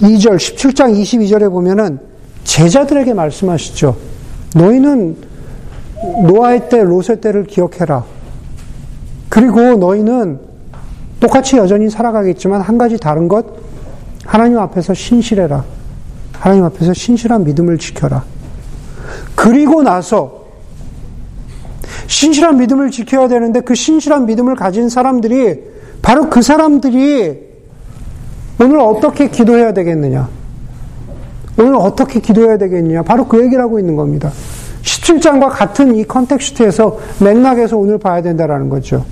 17장 0.00 1.00
22절에 1.00 1.50
보면은 1.50 1.98
제자들에게 2.44 3.14
말씀하시죠. 3.14 4.07
너희는 4.54 5.16
노아의 6.26 6.68
때, 6.68 6.82
로세 6.82 7.20
때를 7.20 7.44
기억해라. 7.44 8.04
그리고 9.28 9.76
너희는 9.76 10.40
똑같이 11.20 11.56
여전히 11.56 11.90
살아가겠지만 11.90 12.60
한 12.60 12.78
가지 12.78 12.96
다른 12.96 13.28
것, 13.28 13.46
하나님 14.24 14.58
앞에서 14.58 14.94
신실해라. 14.94 15.64
하나님 16.32 16.64
앞에서 16.64 16.94
신실한 16.94 17.44
믿음을 17.44 17.78
지켜라. 17.78 18.24
그리고 19.34 19.82
나서 19.82 20.44
신실한 22.06 22.58
믿음을 22.58 22.90
지켜야 22.90 23.28
되는데 23.28 23.60
그 23.60 23.74
신실한 23.74 24.26
믿음을 24.26 24.54
가진 24.54 24.88
사람들이 24.88 25.62
바로 26.00 26.30
그 26.30 26.42
사람들이 26.42 27.48
오늘 28.60 28.80
어떻게 28.80 29.28
기도해야 29.28 29.72
되겠느냐? 29.72 30.28
오늘 31.58 31.74
어떻게 31.76 32.20
기도해야 32.20 32.56
되겠느냐? 32.58 33.02
바로 33.02 33.26
그 33.26 33.42
얘기를 33.42 33.62
하고 33.62 33.78
있는 33.78 33.96
겁니다. 33.96 34.30
17장과 34.82 35.48
같은 35.50 35.94
이 35.94 36.04
컨텍스트에서 36.04 36.98
맥락에서 37.20 37.76
오늘 37.76 37.98
봐야 37.98 38.22
된다라는 38.22 38.68
거죠. 38.68 39.04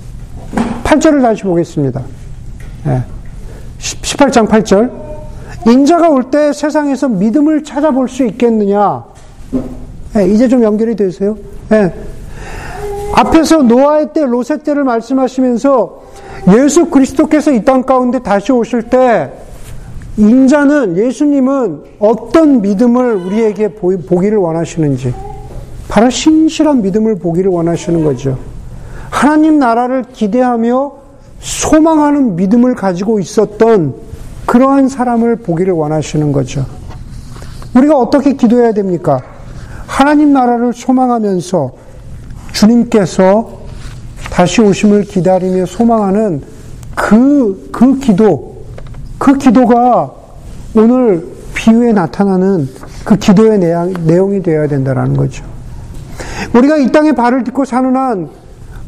8절을 0.83 1.21
다시 1.21 1.43
보겠습니다. 1.43 2.01
네. 2.85 3.03
18장 3.79 4.47
8절. 4.47 4.91
인자가 5.67 6.09
올 6.09 6.23
때 6.31 6.53
세상에서 6.53 7.09
믿음을 7.09 7.63
찾아볼 7.63 8.07
수 8.07 8.25
있겠느냐? 8.25 9.03
네, 10.13 10.27
이제 10.29 10.47
좀 10.47 10.63
연결이 10.63 10.95
되세요? 10.95 11.37
네. 11.69 11.93
앞에서 13.13 13.57
노아의 13.63 14.13
때, 14.13 14.25
로세 14.25 14.57
때를 14.59 14.83
말씀하시면서 14.85 16.01
예수 16.55 16.85
그리스도께서 16.85 17.51
이 17.51 17.65
땅 17.65 17.83
가운데 17.83 18.19
다시 18.19 18.51
오실 18.53 18.83
때 18.83 19.31
인자는 20.17 20.97
예수님은 20.97 21.83
어떤 21.99 22.61
믿음을 22.61 23.15
우리에게 23.15 23.69
보기를 23.73 24.37
원하시는지 24.37 25.13
바로 25.87 26.09
신실한 26.09 26.81
믿음을 26.81 27.19
보기를 27.19 27.51
원하시는 27.51 28.03
거죠. 28.03 28.37
하나님 29.09 29.59
나라를 29.59 30.03
기대하며 30.11 30.91
소망하는 31.39 32.35
믿음을 32.35 32.75
가지고 32.75 33.19
있었던 33.19 33.93
그러한 34.45 34.89
사람을 34.89 35.37
보기를 35.37 35.73
원하시는 35.73 36.31
거죠. 36.31 36.65
우리가 37.75 37.97
어떻게 37.97 38.33
기도해야 38.33 38.73
됩니까? 38.73 39.21
하나님 39.85 40.33
나라를 40.33 40.73
소망하면서 40.73 41.71
주님께서 42.53 43.59
다시 44.31 44.61
오심을 44.61 45.03
기다리며 45.03 45.65
소망하는 45.65 46.41
그, 46.95 47.69
그 47.71 47.99
기도, 47.99 48.56
그 49.17 49.37
기도가 49.37 50.11
오늘 50.75 51.25
비유에 51.55 51.93
나타나는 51.93 52.67
그 53.03 53.15
기도의 53.17 53.57
내용, 53.59 53.93
내용이 54.05 54.43
되어야 54.43 54.67
된다는 54.67 55.15
거죠. 55.15 55.43
우리가 56.53 56.77
이 56.77 56.91
땅에 56.91 57.11
발을 57.11 57.43
딛고 57.43 57.65
사는 57.65 57.95
한 57.95 58.29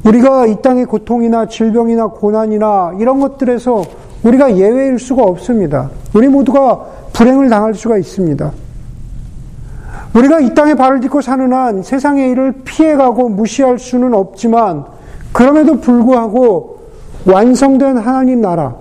우리가 0.06 0.46
이 0.46 0.62
땅의 0.62 0.86
고통이나 0.86 1.48
질병이나 1.48 2.08
고난이나 2.08 2.96
이런 3.00 3.20
것들에서 3.20 3.84
우리가 4.24 4.56
예외일 4.58 5.00
수가 5.00 5.24
없습니다. 5.24 5.89
우리 6.13 6.28
모두가 6.28 6.86
불행을 7.13 7.50
당할 7.50 7.74
수가 7.74 7.98
있습니다. 7.98 8.52
우리가 10.13 10.39
이 10.39 10.54
땅에 10.54 10.74
발을 10.74 11.02
딛고 11.02 11.22
사는 11.22 11.52
한 11.52 11.84
세상의 11.84 12.32
일을 12.32 12.54
피해가고 12.63 13.30
무시할 13.30 13.78
수는 13.78 14.13
없지만 14.13 14.86
그럼에도 15.32 15.80
불구하고 15.80 16.80
완성된 17.26 17.98
하나님 17.98 18.42
나라, 18.42 18.76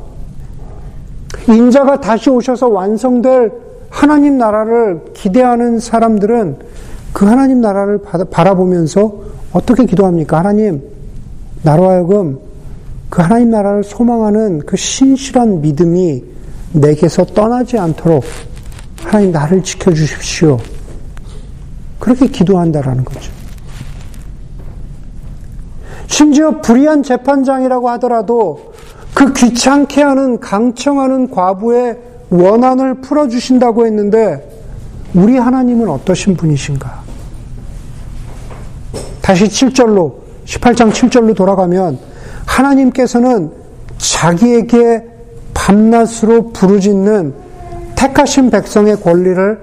인자가 1.55 2.01
다시 2.01 2.31
오셔서 2.31 2.69
완성될 2.69 3.53
하나님 3.91 4.39
나라를 4.39 5.05
기대하는 5.15 5.79
사람들은 5.81 6.57
그 7.13 7.25
하나님 7.25 7.61
나라를 7.61 8.01
바라보면서 8.31 9.15
어떻게 9.53 9.87
기도합니까? 9.87 10.39
하나님, 10.39 10.83
나로 11.63 11.89
하여금 11.89 12.39
그 13.09 13.23
하나님 13.23 13.51
나라를 13.51 13.83
소망하는 13.83 14.61
그 14.61 14.77
신실한 14.77 15.63
믿음이 15.63 16.23
내게서 16.73 17.25
떠나지 17.27 17.79
않도록 17.79 18.25
하나님 19.03 19.33
나를 19.33 19.63
지켜주십시오. 19.63 20.59
그렇게 21.99 22.27
기도한다라는 22.27 23.05
거죠. 23.05 23.33
심지어 26.07 26.61
불의한 26.61 27.03
재판장이라고 27.03 27.89
하더라도 27.91 28.73
그 29.19 29.33
귀찮게 29.33 30.01
하는 30.01 30.39
강청하는 30.39 31.33
과부의 31.33 31.99
원한을 32.31 33.01
풀어주신다고 33.01 33.85
했는데 33.85 34.49
우리 35.13 35.37
하나님은 35.37 35.89
어떠신 35.89 36.37
분이신가? 36.37 37.03
다시 39.21 39.47
7절로, 39.47 40.15
18장 40.45 40.93
7절로 40.93 41.35
돌아가면 41.35 41.99
하나님께서는 42.47 43.51
자기에게 43.97 45.03
밤낮으로 45.53 46.53
부르짖는 46.53 47.35
택하신 47.97 48.51
백성의 48.51 49.01
권리를 49.01 49.59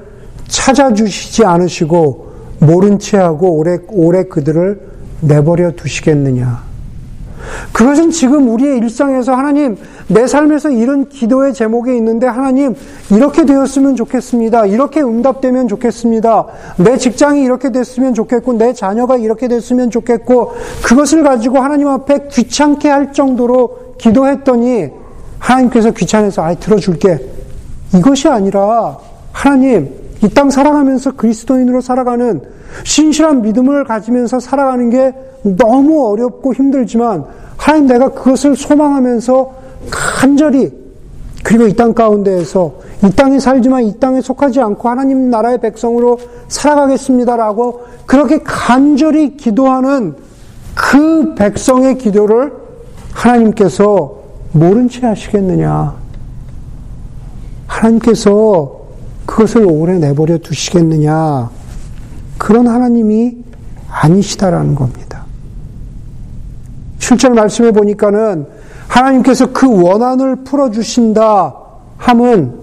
찾아주시지 0.50 1.46
않으시고 1.46 2.34
모른 2.60 3.00
채 3.00 3.16
하고 3.16 3.52
오래, 3.52 3.78
오래 3.88 4.26
그들을 4.26 4.82
내버려 5.22 5.72
두시겠느냐. 5.78 6.75
그것은 7.72 8.12
지금 8.12 8.50
우리의 8.50 8.78
일상에서 8.78 9.34
하나님, 9.34 9.78
내 10.08 10.28
삶에서 10.28 10.70
이런 10.70 11.10
기도의 11.10 11.54
제목이 11.54 11.96
있는데 11.98 12.28
하나님, 12.28 12.76
이렇게 13.12 13.46
되었으면 13.46 13.96
좋겠습니다. 13.96 14.68
이렇게 14.68 15.02
응답되면 15.02 15.68
좋겠습니다. 15.68 16.46
내 16.78 16.98
직장이 16.98 17.44
이렇게 17.44 17.72
됐으면 17.72 18.14
좋겠고, 18.14 18.54
내 18.54 18.74
자녀가 18.74 19.18
이렇게 19.18 19.48
됐으면 19.48 19.90
좋겠고, 19.92 20.54
그것을 20.84 21.24
가지고 21.24 21.60
하나님 21.60 21.88
앞에 21.88 22.28
귀찮게 22.32 22.90
할 22.90 23.14
정도로 23.14 23.96
기도했더니, 23.98 24.90
하나님께서 25.40 25.92
귀찮아서, 25.92 26.44
아이, 26.44 26.56
들어줄게. 26.60 27.20
이것이 27.94 28.28
아니라, 28.28 28.98
하나님, 29.32 30.05
이 30.24 30.30
땅 30.30 30.50
살아가면서 30.50 31.12
그리스도인으로 31.12 31.82
살아가는 31.82 32.42
신실한 32.84 33.42
믿음을 33.42 33.84
가지면서 33.84 34.40
살아가는 34.40 34.90
게 34.90 35.14
너무 35.44 36.08
어렵고 36.08 36.54
힘들지만 36.54 37.26
하나님 37.58 37.88
내가 37.88 38.10
그것을 38.10 38.56
소망하면서 38.56 39.54
간절히 39.92 40.72
그리고 41.44 41.68
이 41.68 41.74
땅 41.74 41.94
가운데에서 41.94 42.74
이 43.04 43.12
땅에 43.12 43.40
살지만 43.40 43.84
이 43.84 44.00
땅에 44.00 44.20
속하지 44.22 44.62
않고 44.62 44.90
하나님 44.90 45.30
나라의 45.30 45.60
백성으로 45.62 46.18
살아가겠습니다라고 46.48 47.84
그렇게 48.08 48.40
간절히 48.44 49.38
기도하는 49.38 50.16
그 50.74 51.36
백성의 51.36 51.98
기도를 52.00 52.52
하나님께서 53.14 54.16
모른 54.54 54.90
채 54.90 55.06
하시겠느냐. 55.06 55.94
하나님께서 57.68 58.85
그것을 59.26 59.66
오래 59.66 59.98
내버려 59.98 60.38
두시겠느냐. 60.38 61.50
그런 62.38 62.68
하나님이 62.68 63.38
아니시다라는 63.90 64.76
겁니다. 64.76 65.26
7절 67.00 67.34
말씀해 67.34 67.72
보니까는 67.72 68.48
하나님께서 68.88 69.52
그 69.52 69.68
원한을 69.68 70.44
풀어주신다 70.44 71.54
함은 71.98 72.60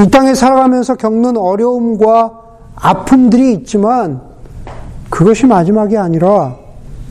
이 0.00 0.10
땅에 0.10 0.34
살아가면서 0.34 0.96
겪는 0.96 1.36
어려움과 1.36 2.40
아픔들이 2.74 3.52
있지만 3.54 4.20
그것이 5.08 5.46
마지막이 5.46 5.96
아니라 5.96 6.56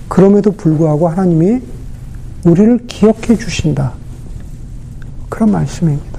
그럼에도 0.10 0.52
불구하고 0.52 1.08
하나님이 1.08 1.62
우리를 2.46 2.86
기억해 2.88 3.38
주신다. 3.38 3.94
그런 5.30 5.52
말씀입니다. 5.52 6.13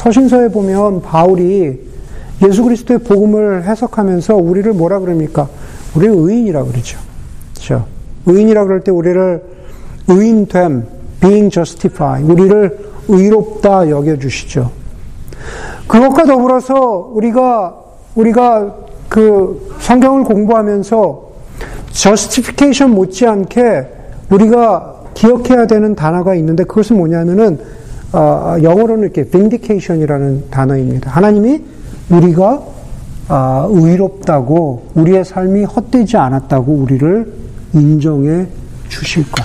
서신서에 0.00 0.48
보면 0.48 1.02
바울이 1.02 1.78
예수 2.42 2.64
그리스도의 2.64 3.00
복음을 3.00 3.64
해석하면서 3.64 4.34
우리를 4.34 4.72
뭐라 4.72 4.98
그럽니까? 4.98 5.46
우리를 5.94 6.14
의인이라 6.16 6.64
그러죠. 6.64 6.98
그렇죠? 7.52 7.84
의인이라 8.24 8.64
그럴 8.64 8.80
때 8.80 8.90
우리를 8.90 9.42
의인됨, 10.08 10.86
being 11.20 11.50
justified, 11.50 12.32
우리를 12.32 12.78
의롭다 13.08 13.90
여겨 13.90 14.18
주시죠. 14.18 14.70
그것과 15.86 16.24
더불어서 16.24 17.10
우리가 17.12 17.76
우리가 18.14 18.74
그 19.10 19.76
성경을 19.80 20.24
공부하면서 20.24 21.30
justification 21.90 22.94
못지않게 22.94 23.86
우리가 24.30 24.94
기억해야 25.12 25.66
되는 25.66 25.94
단어가 25.94 26.34
있는데 26.36 26.64
그것은 26.64 26.96
뭐냐면은 26.96 27.58
어, 28.12 28.56
영어로는 28.62 29.04
이렇게 29.04 29.24
vindication이라는 29.24 30.50
단어입니다. 30.50 31.10
하나님이 31.10 31.62
우리가 32.10 32.62
아, 33.28 33.68
의롭다고 33.70 34.88
우리의 34.94 35.24
삶이 35.24 35.62
헛되지 35.64 36.16
않았다고 36.16 36.72
우리를 36.72 37.32
인정해 37.74 38.48
주실 38.88 39.22
것. 39.30 39.44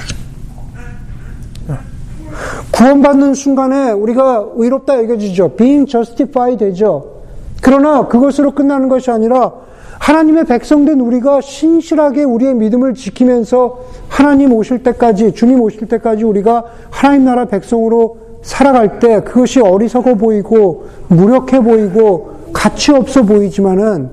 구원받는 2.72 3.36
순간에 3.36 3.92
우리가 3.92 4.48
의롭다 4.56 4.98
여겨지죠. 5.04 5.56
being 5.56 5.90
justified 5.90 6.58
되죠. 6.58 7.22
그러나 7.62 8.08
그것으로 8.08 8.52
끝나는 8.52 8.90
것이 8.90 9.12
아니라 9.12 9.54
하나님의 10.00 10.46
백성된 10.46 11.00
우리가 11.00 11.42
신실하게 11.42 12.24
우리의 12.24 12.56
믿음을 12.56 12.96
지키면서 12.96 13.80
하나님 14.10 14.52
오실 14.52 14.84
때까지, 14.84 15.34
주님 15.34 15.62
오실 15.62 15.88
때까지 15.88 16.24
우리가 16.24 16.66
하나님 16.90 17.26
나라 17.26 17.46
백성으로 17.46 18.18
살아갈 18.46 19.00
때 19.00 19.22
그것이 19.22 19.60
어리석어 19.60 20.16
보이고 20.16 20.88
무력해 21.08 21.60
보이고 21.62 22.52
가치 22.54 22.92
없어 22.92 23.24
보이지만은 23.24 24.10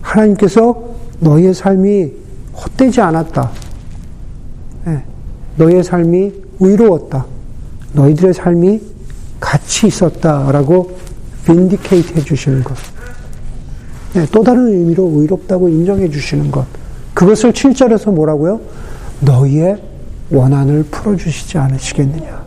하나님께서 0.00 0.82
너의 1.18 1.52
삶이 1.52 2.12
헛되지 2.54 3.00
않았다. 3.00 3.50
네. 4.86 5.02
너의 5.56 5.82
삶이 5.82 6.32
의로웠다. 6.60 7.26
너희들의 7.94 8.34
삶이 8.34 8.80
가치 9.40 9.88
있었다라고 9.88 10.96
빈디케이트 11.44 12.18
해주시는 12.18 12.62
것. 12.62 12.76
네, 14.14 14.26
또 14.30 14.44
다른 14.44 14.68
의미로 14.68 15.10
의롭다고 15.16 15.68
인정해 15.68 16.08
주시는 16.08 16.52
것. 16.52 16.66
그것을 17.14 17.52
7절에서 17.52 18.12
뭐라고요? 18.12 18.60
너희의 19.20 19.82
원한을 20.30 20.84
풀어주시지 20.84 21.58
않으시겠느냐. 21.58 22.41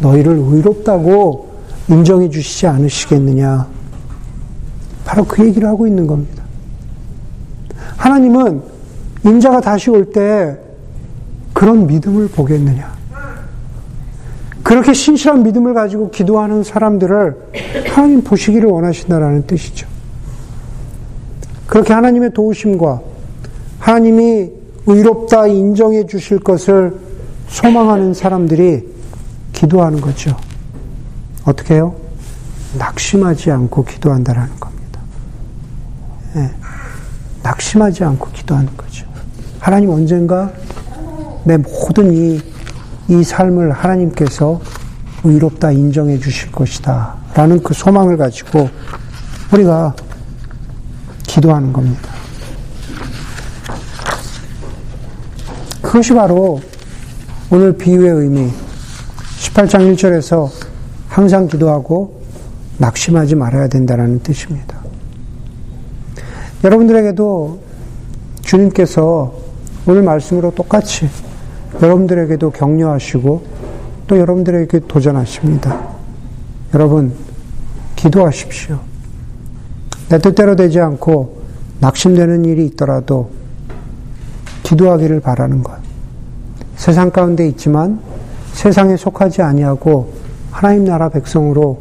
너희를 0.00 0.32
의롭다고 0.36 1.50
인정해 1.88 2.28
주시지 2.28 2.66
않으시겠느냐. 2.66 3.66
바로 5.04 5.24
그 5.24 5.44
얘기를 5.44 5.68
하고 5.68 5.86
있는 5.86 6.06
겁니다. 6.06 6.42
하나님은 7.96 8.62
인자가 9.24 9.60
다시 9.60 9.90
올 9.90 10.12
때 10.12 10.56
그런 11.52 11.86
믿음을 11.86 12.28
보겠느냐. 12.28 12.90
그렇게 14.62 14.92
신실한 14.92 15.42
믿음을 15.42 15.74
가지고 15.74 16.10
기도하는 16.10 16.62
사람들을 16.62 17.36
하나님 17.88 18.22
보시기를 18.22 18.68
원하신다라는 18.68 19.46
뜻이죠. 19.46 19.86
그렇게 21.66 21.92
하나님의 21.92 22.32
도우심과 22.32 23.00
하나님이 23.78 24.50
의롭다 24.86 25.46
인정해 25.48 26.06
주실 26.06 26.38
것을 26.38 26.94
소망하는 27.48 28.14
사람들이 28.14 28.86
기도하는 29.52 30.00
거죠. 30.00 30.36
어떻게 31.44 31.74
해요? 31.74 31.94
낙심하지 32.78 33.50
않고 33.50 33.84
기도한다라는 33.84 34.58
겁니다. 34.60 35.00
예, 36.36 36.50
낙심하지 37.42 38.04
않고 38.04 38.30
기도하는 38.30 38.76
거죠. 38.76 39.06
하나님 39.58 39.90
언젠가 39.90 40.52
내 41.44 41.56
모든 41.56 42.12
이, 42.12 42.40
이 43.08 43.24
삶을 43.24 43.72
하나님께서 43.72 44.60
의롭다 45.24 45.72
인정해 45.72 46.18
주실 46.18 46.52
것이다. 46.52 47.14
라는 47.34 47.62
그 47.62 47.74
소망을 47.74 48.16
가지고 48.16 48.68
우리가 49.52 49.94
기도하는 51.26 51.72
겁니다. 51.72 52.10
그것이 55.82 56.14
바로 56.14 56.60
오늘 57.50 57.76
비유의 57.76 58.10
의미, 58.10 58.52
18장 59.40 59.94
1절에서 59.94 60.50
항상 61.08 61.48
기도하고 61.48 62.20
낙심하지 62.76 63.36
말아야 63.36 63.68
된다는 63.68 64.20
뜻입니다. 64.20 64.78
여러분들에게도 66.62 67.58
주님께서 68.42 69.34
오늘 69.86 70.02
말씀으로 70.02 70.50
똑같이 70.54 71.08
여러분들에게도 71.80 72.50
격려하시고 72.50 73.42
또 74.06 74.18
여러분들에게 74.18 74.80
도전하십니다. 74.86 75.88
여러분, 76.74 77.14
기도하십시오. 77.96 78.78
내 80.10 80.18
뜻대로 80.18 80.54
되지 80.54 80.80
않고 80.80 81.40
낙심되는 81.80 82.44
일이 82.44 82.66
있더라도 82.66 83.30
기도하기를 84.64 85.20
바라는 85.20 85.62
것. 85.62 85.78
세상 86.76 87.10
가운데 87.10 87.46
있지만 87.48 88.00
세상에 88.60 88.94
속하지 88.98 89.40
아니하고 89.40 90.12
하나님 90.50 90.84
나라 90.84 91.08
백성으로 91.08 91.80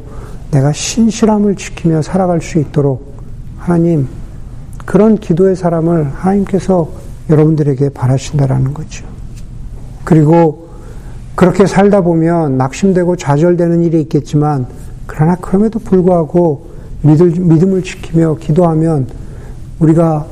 내가 0.50 0.72
신실함을 0.72 1.58
지키며 1.58 2.02
살아갈 2.02 2.42
수 2.42 2.58
있도록 2.58 3.16
하나님 3.58 4.08
그런 4.86 5.18
기도의 5.18 5.58
사람을 5.58 6.10
하나님께서 6.14 6.90
여러분들에게 7.30 7.90
바라신다라는 7.90 8.74
거죠. 8.74 9.06
그리고 10.06 10.70
그렇게 11.36 11.66
살다 11.66 12.00
보면 12.00 12.58
낙심되고 12.58 13.18
좌절되는 13.18 13.84
일이 13.84 14.00
있겠지만 14.04 14.66
그러나 15.06 15.36
그럼에도 15.36 15.80
불구하고 15.80 16.70
믿음, 17.02 17.74
을 17.74 17.84
지키며 17.84 18.38
기도하면 18.40 19.08
우리가 19.80 20.26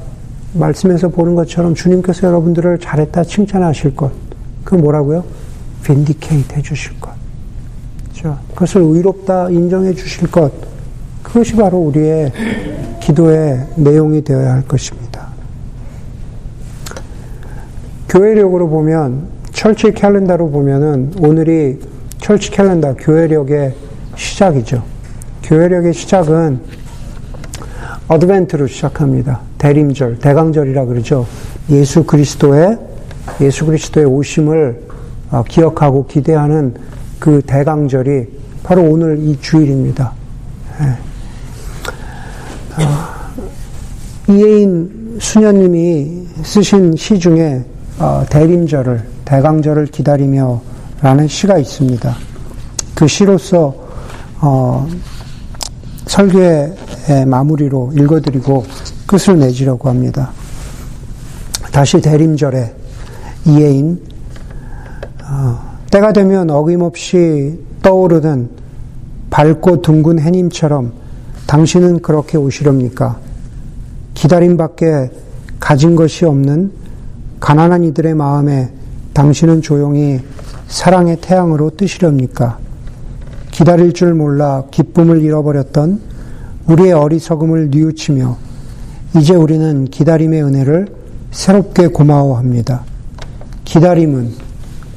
말씀에서 0.53 1.09
보는 1.09 1.35
것처럼 1.35 1.75
주님께서 1.75 2.25
여러분들을 2.25 2.79
잘했다 2.79 3.25
칭찬하실 3.25 3.97
것. 3.97 4.13
그 4.63 4.75
뭐라고요? 4.75 5.25
빈디케이트 5.88 6.53
해 6.53 6.61
주실 6.61 6.99
것. 6.99 7.11
그렇죠? 8.11 8.38
그것을 8.53 8.81
의롭다 8.81 9.49
인정해 9.49 9.93
주실 9.93 10.29
것. 10.29 10.51
그것이 11.23 11.55
바로 11.55 11.77
우리의 11.77 12.33
기도의 13.01 13.65
내용이 13.77 14.21
되어야 14.21 14.53
할 14.53 14.67
것입니다. 14.67 15.27
교회력으로 18.09 18.67
보면 18.67 19.27
철치 19.53 19.93
캘린더로 19.93 20.49
보면은 20.49 21.13
오늘이 21.19 21.79
철치 22.19 22.51
캘린더 22.51 22.95
교회력의 22.95 23.73
시작이죠. 24.15 24.83
교회력의 25.43 25.93
시작은 25.93 26.59
어드벤트로 28.09 28.67
시작합니다. 28.67 29.39
대림절, 29.57 30.19
대강절이라 30.19 30.85
그러죠. 30.85 31.25
예수 31.69 32.03
그리스도의 32.03 32.77
예수 33.41 33.65
그리스도의 33.65 34.05
오심을 34.05 34.86
어, 34.86 34.86
기억하고 35.47 36.07
기대하는 36.07 36.73
그 37.19 37.41
대강절이 37.45 38.25
바로 38.63 38.84
오늘 38.84 39.19
이 39.19 39.38
주일입니다. 39.39 40.11
예. 40.82 40.86
어, 42.84 42.88
이혜인 44.30 45.17
수녀님이 45.19 46.28
쓰신 46.43 46.95
시 46.95 47.19
중에 47.19 47.63
어, 47.99 48.23
대림절을 48.30 49.03
대강절을 49.25 49.88
기다리며 49.88 50.61
라는 51.01 51.28
시가 51.28 51.57
있습니다. 51.57 52.15
그 52.95 53.07
시로서 53.07 53.75
어, 54.39 54.88
설교의 56.05 57.25
마무리로 57.25 57.91
읽어드리고 57.95 58.65
끝을 59.05 59.39
내주려고 59.39 59.89
합니다. 59.89 60.32
다시 61.71 62.01
대림절에 62.01 62.73
이해인 63.45 63.99
어, 63.99 64.16
때가 65.91 66.13
되면 66.13 66.49
어김없이 66.49 67.59
떠오르는 67.82 68.49
밝고 69.30 69.82
둥근 69.82 70.19
해님처럼 70.19 70.93
당신은 71.47 72.01
그렇게 72.01 72.38
오시렵니까? 72.38 73.17
기다림 74.13 74.57
밖에 74.57 75.09
가진 75.59 75.95
것이 75.95 76.25
없는 76.25 76.71
가난한 77.39 77.84
이들의 77.84 78.15
마음에 78.15 78.71
당신은 79.13 79.61
조용히 79.61 80.19
사랑의 80.67 81.17
태양으로 81.21 81.71
뜨시렵니까? 81.71 82.59
기다릴 83.51 83.93
줄 83.93 84.13
몰라 84.13 84.63
기쁨을 84.71 85.21
잃어버렸던 85.21 86.01
우리의 86.67 86.91
어리석음을 86.93 87.69
뉘우치며 87.71 88.38
이제 89.17 89.34
우리는 89.34 89.86
기다림의 89.86 90.43
은혜를 90.43 90.88
새롭게 91.32 91.88
고마워합니다. 91.88 92.84
기다림은 93.65 94.46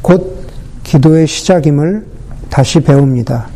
곧 0.02 0.46
기도의 0.82 1.26
시작임을 1.26 2.06
다시 2.48 2.80
배웁니다. 2.80 3.48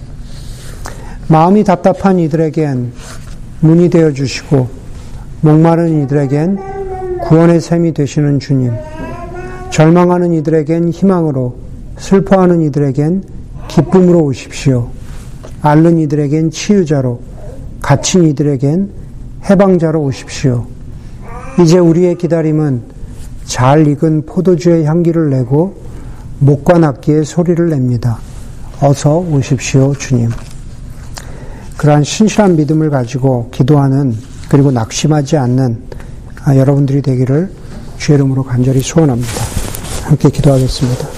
마음이 1.29 1.65
답답한 1.65 2.19
이들에겐 2.19 2.93
문이 3.61 3.91
되어 3.91 4.13
주시고 4.13 4.69
목마른 5.41 6.03
이들에겐 6.05 6.59
구원의 7.23 7.61
샘이 7.61 7.95
되시는 7.95 8.41
주님. 8.41 8.73
절망하는 9.71 10.33
이들에겐 10.35 10.91
희망으로 10.91 11.57
슬퍼하는 11.99 12.61
이들에겐 12.63 13.25
기쁨으로 13.69 14.21
오십시오. 14.21 14.91
앓는 15.63 15.99
이들에겐 15.99 16.51
치유자로 16.51 17.21
갇힌 17.81 18.25
이들에겐 18.25 18.91
해방자로 19.49 20.01
오십시오. 20.03 20.67
이제 21.61 21.79
우리의 21.79 22.17
기다림은 22.17 22.83
잘 23.45 23.87
익은 23.87 24.27
포도주의 24.27 24.85
향기를 24.85 25.31
내고 25.31 25.84
목과 26.45 26.77
낙기의 26.79 27.25
소리를 27.25 27.71
냅니다. 27.71 28.19
어서 28.79 29.17
오십시오, 29.17 29.95
주님. 29.95 30.29
그러한 31.79 32.05
신실한 32.05 32.57
믿음을 32.57 32.91
가지고 32.91 33.49
기도하는 33.51 34.15
그리고 34.51 34.71
낙심하지 34.71 35.39
않는 35.39 35.79
아, 36.45 36.55
여러분들이 36.55 37.01
되기를 37.01 37.51
주의 37.97 38.17
이름으로 38.17 38.43
간절히 38.45 38.81
소원합니다. 38.81 39.33
함께 40.05 40.29
기도하겠습니다. 40.29 41.14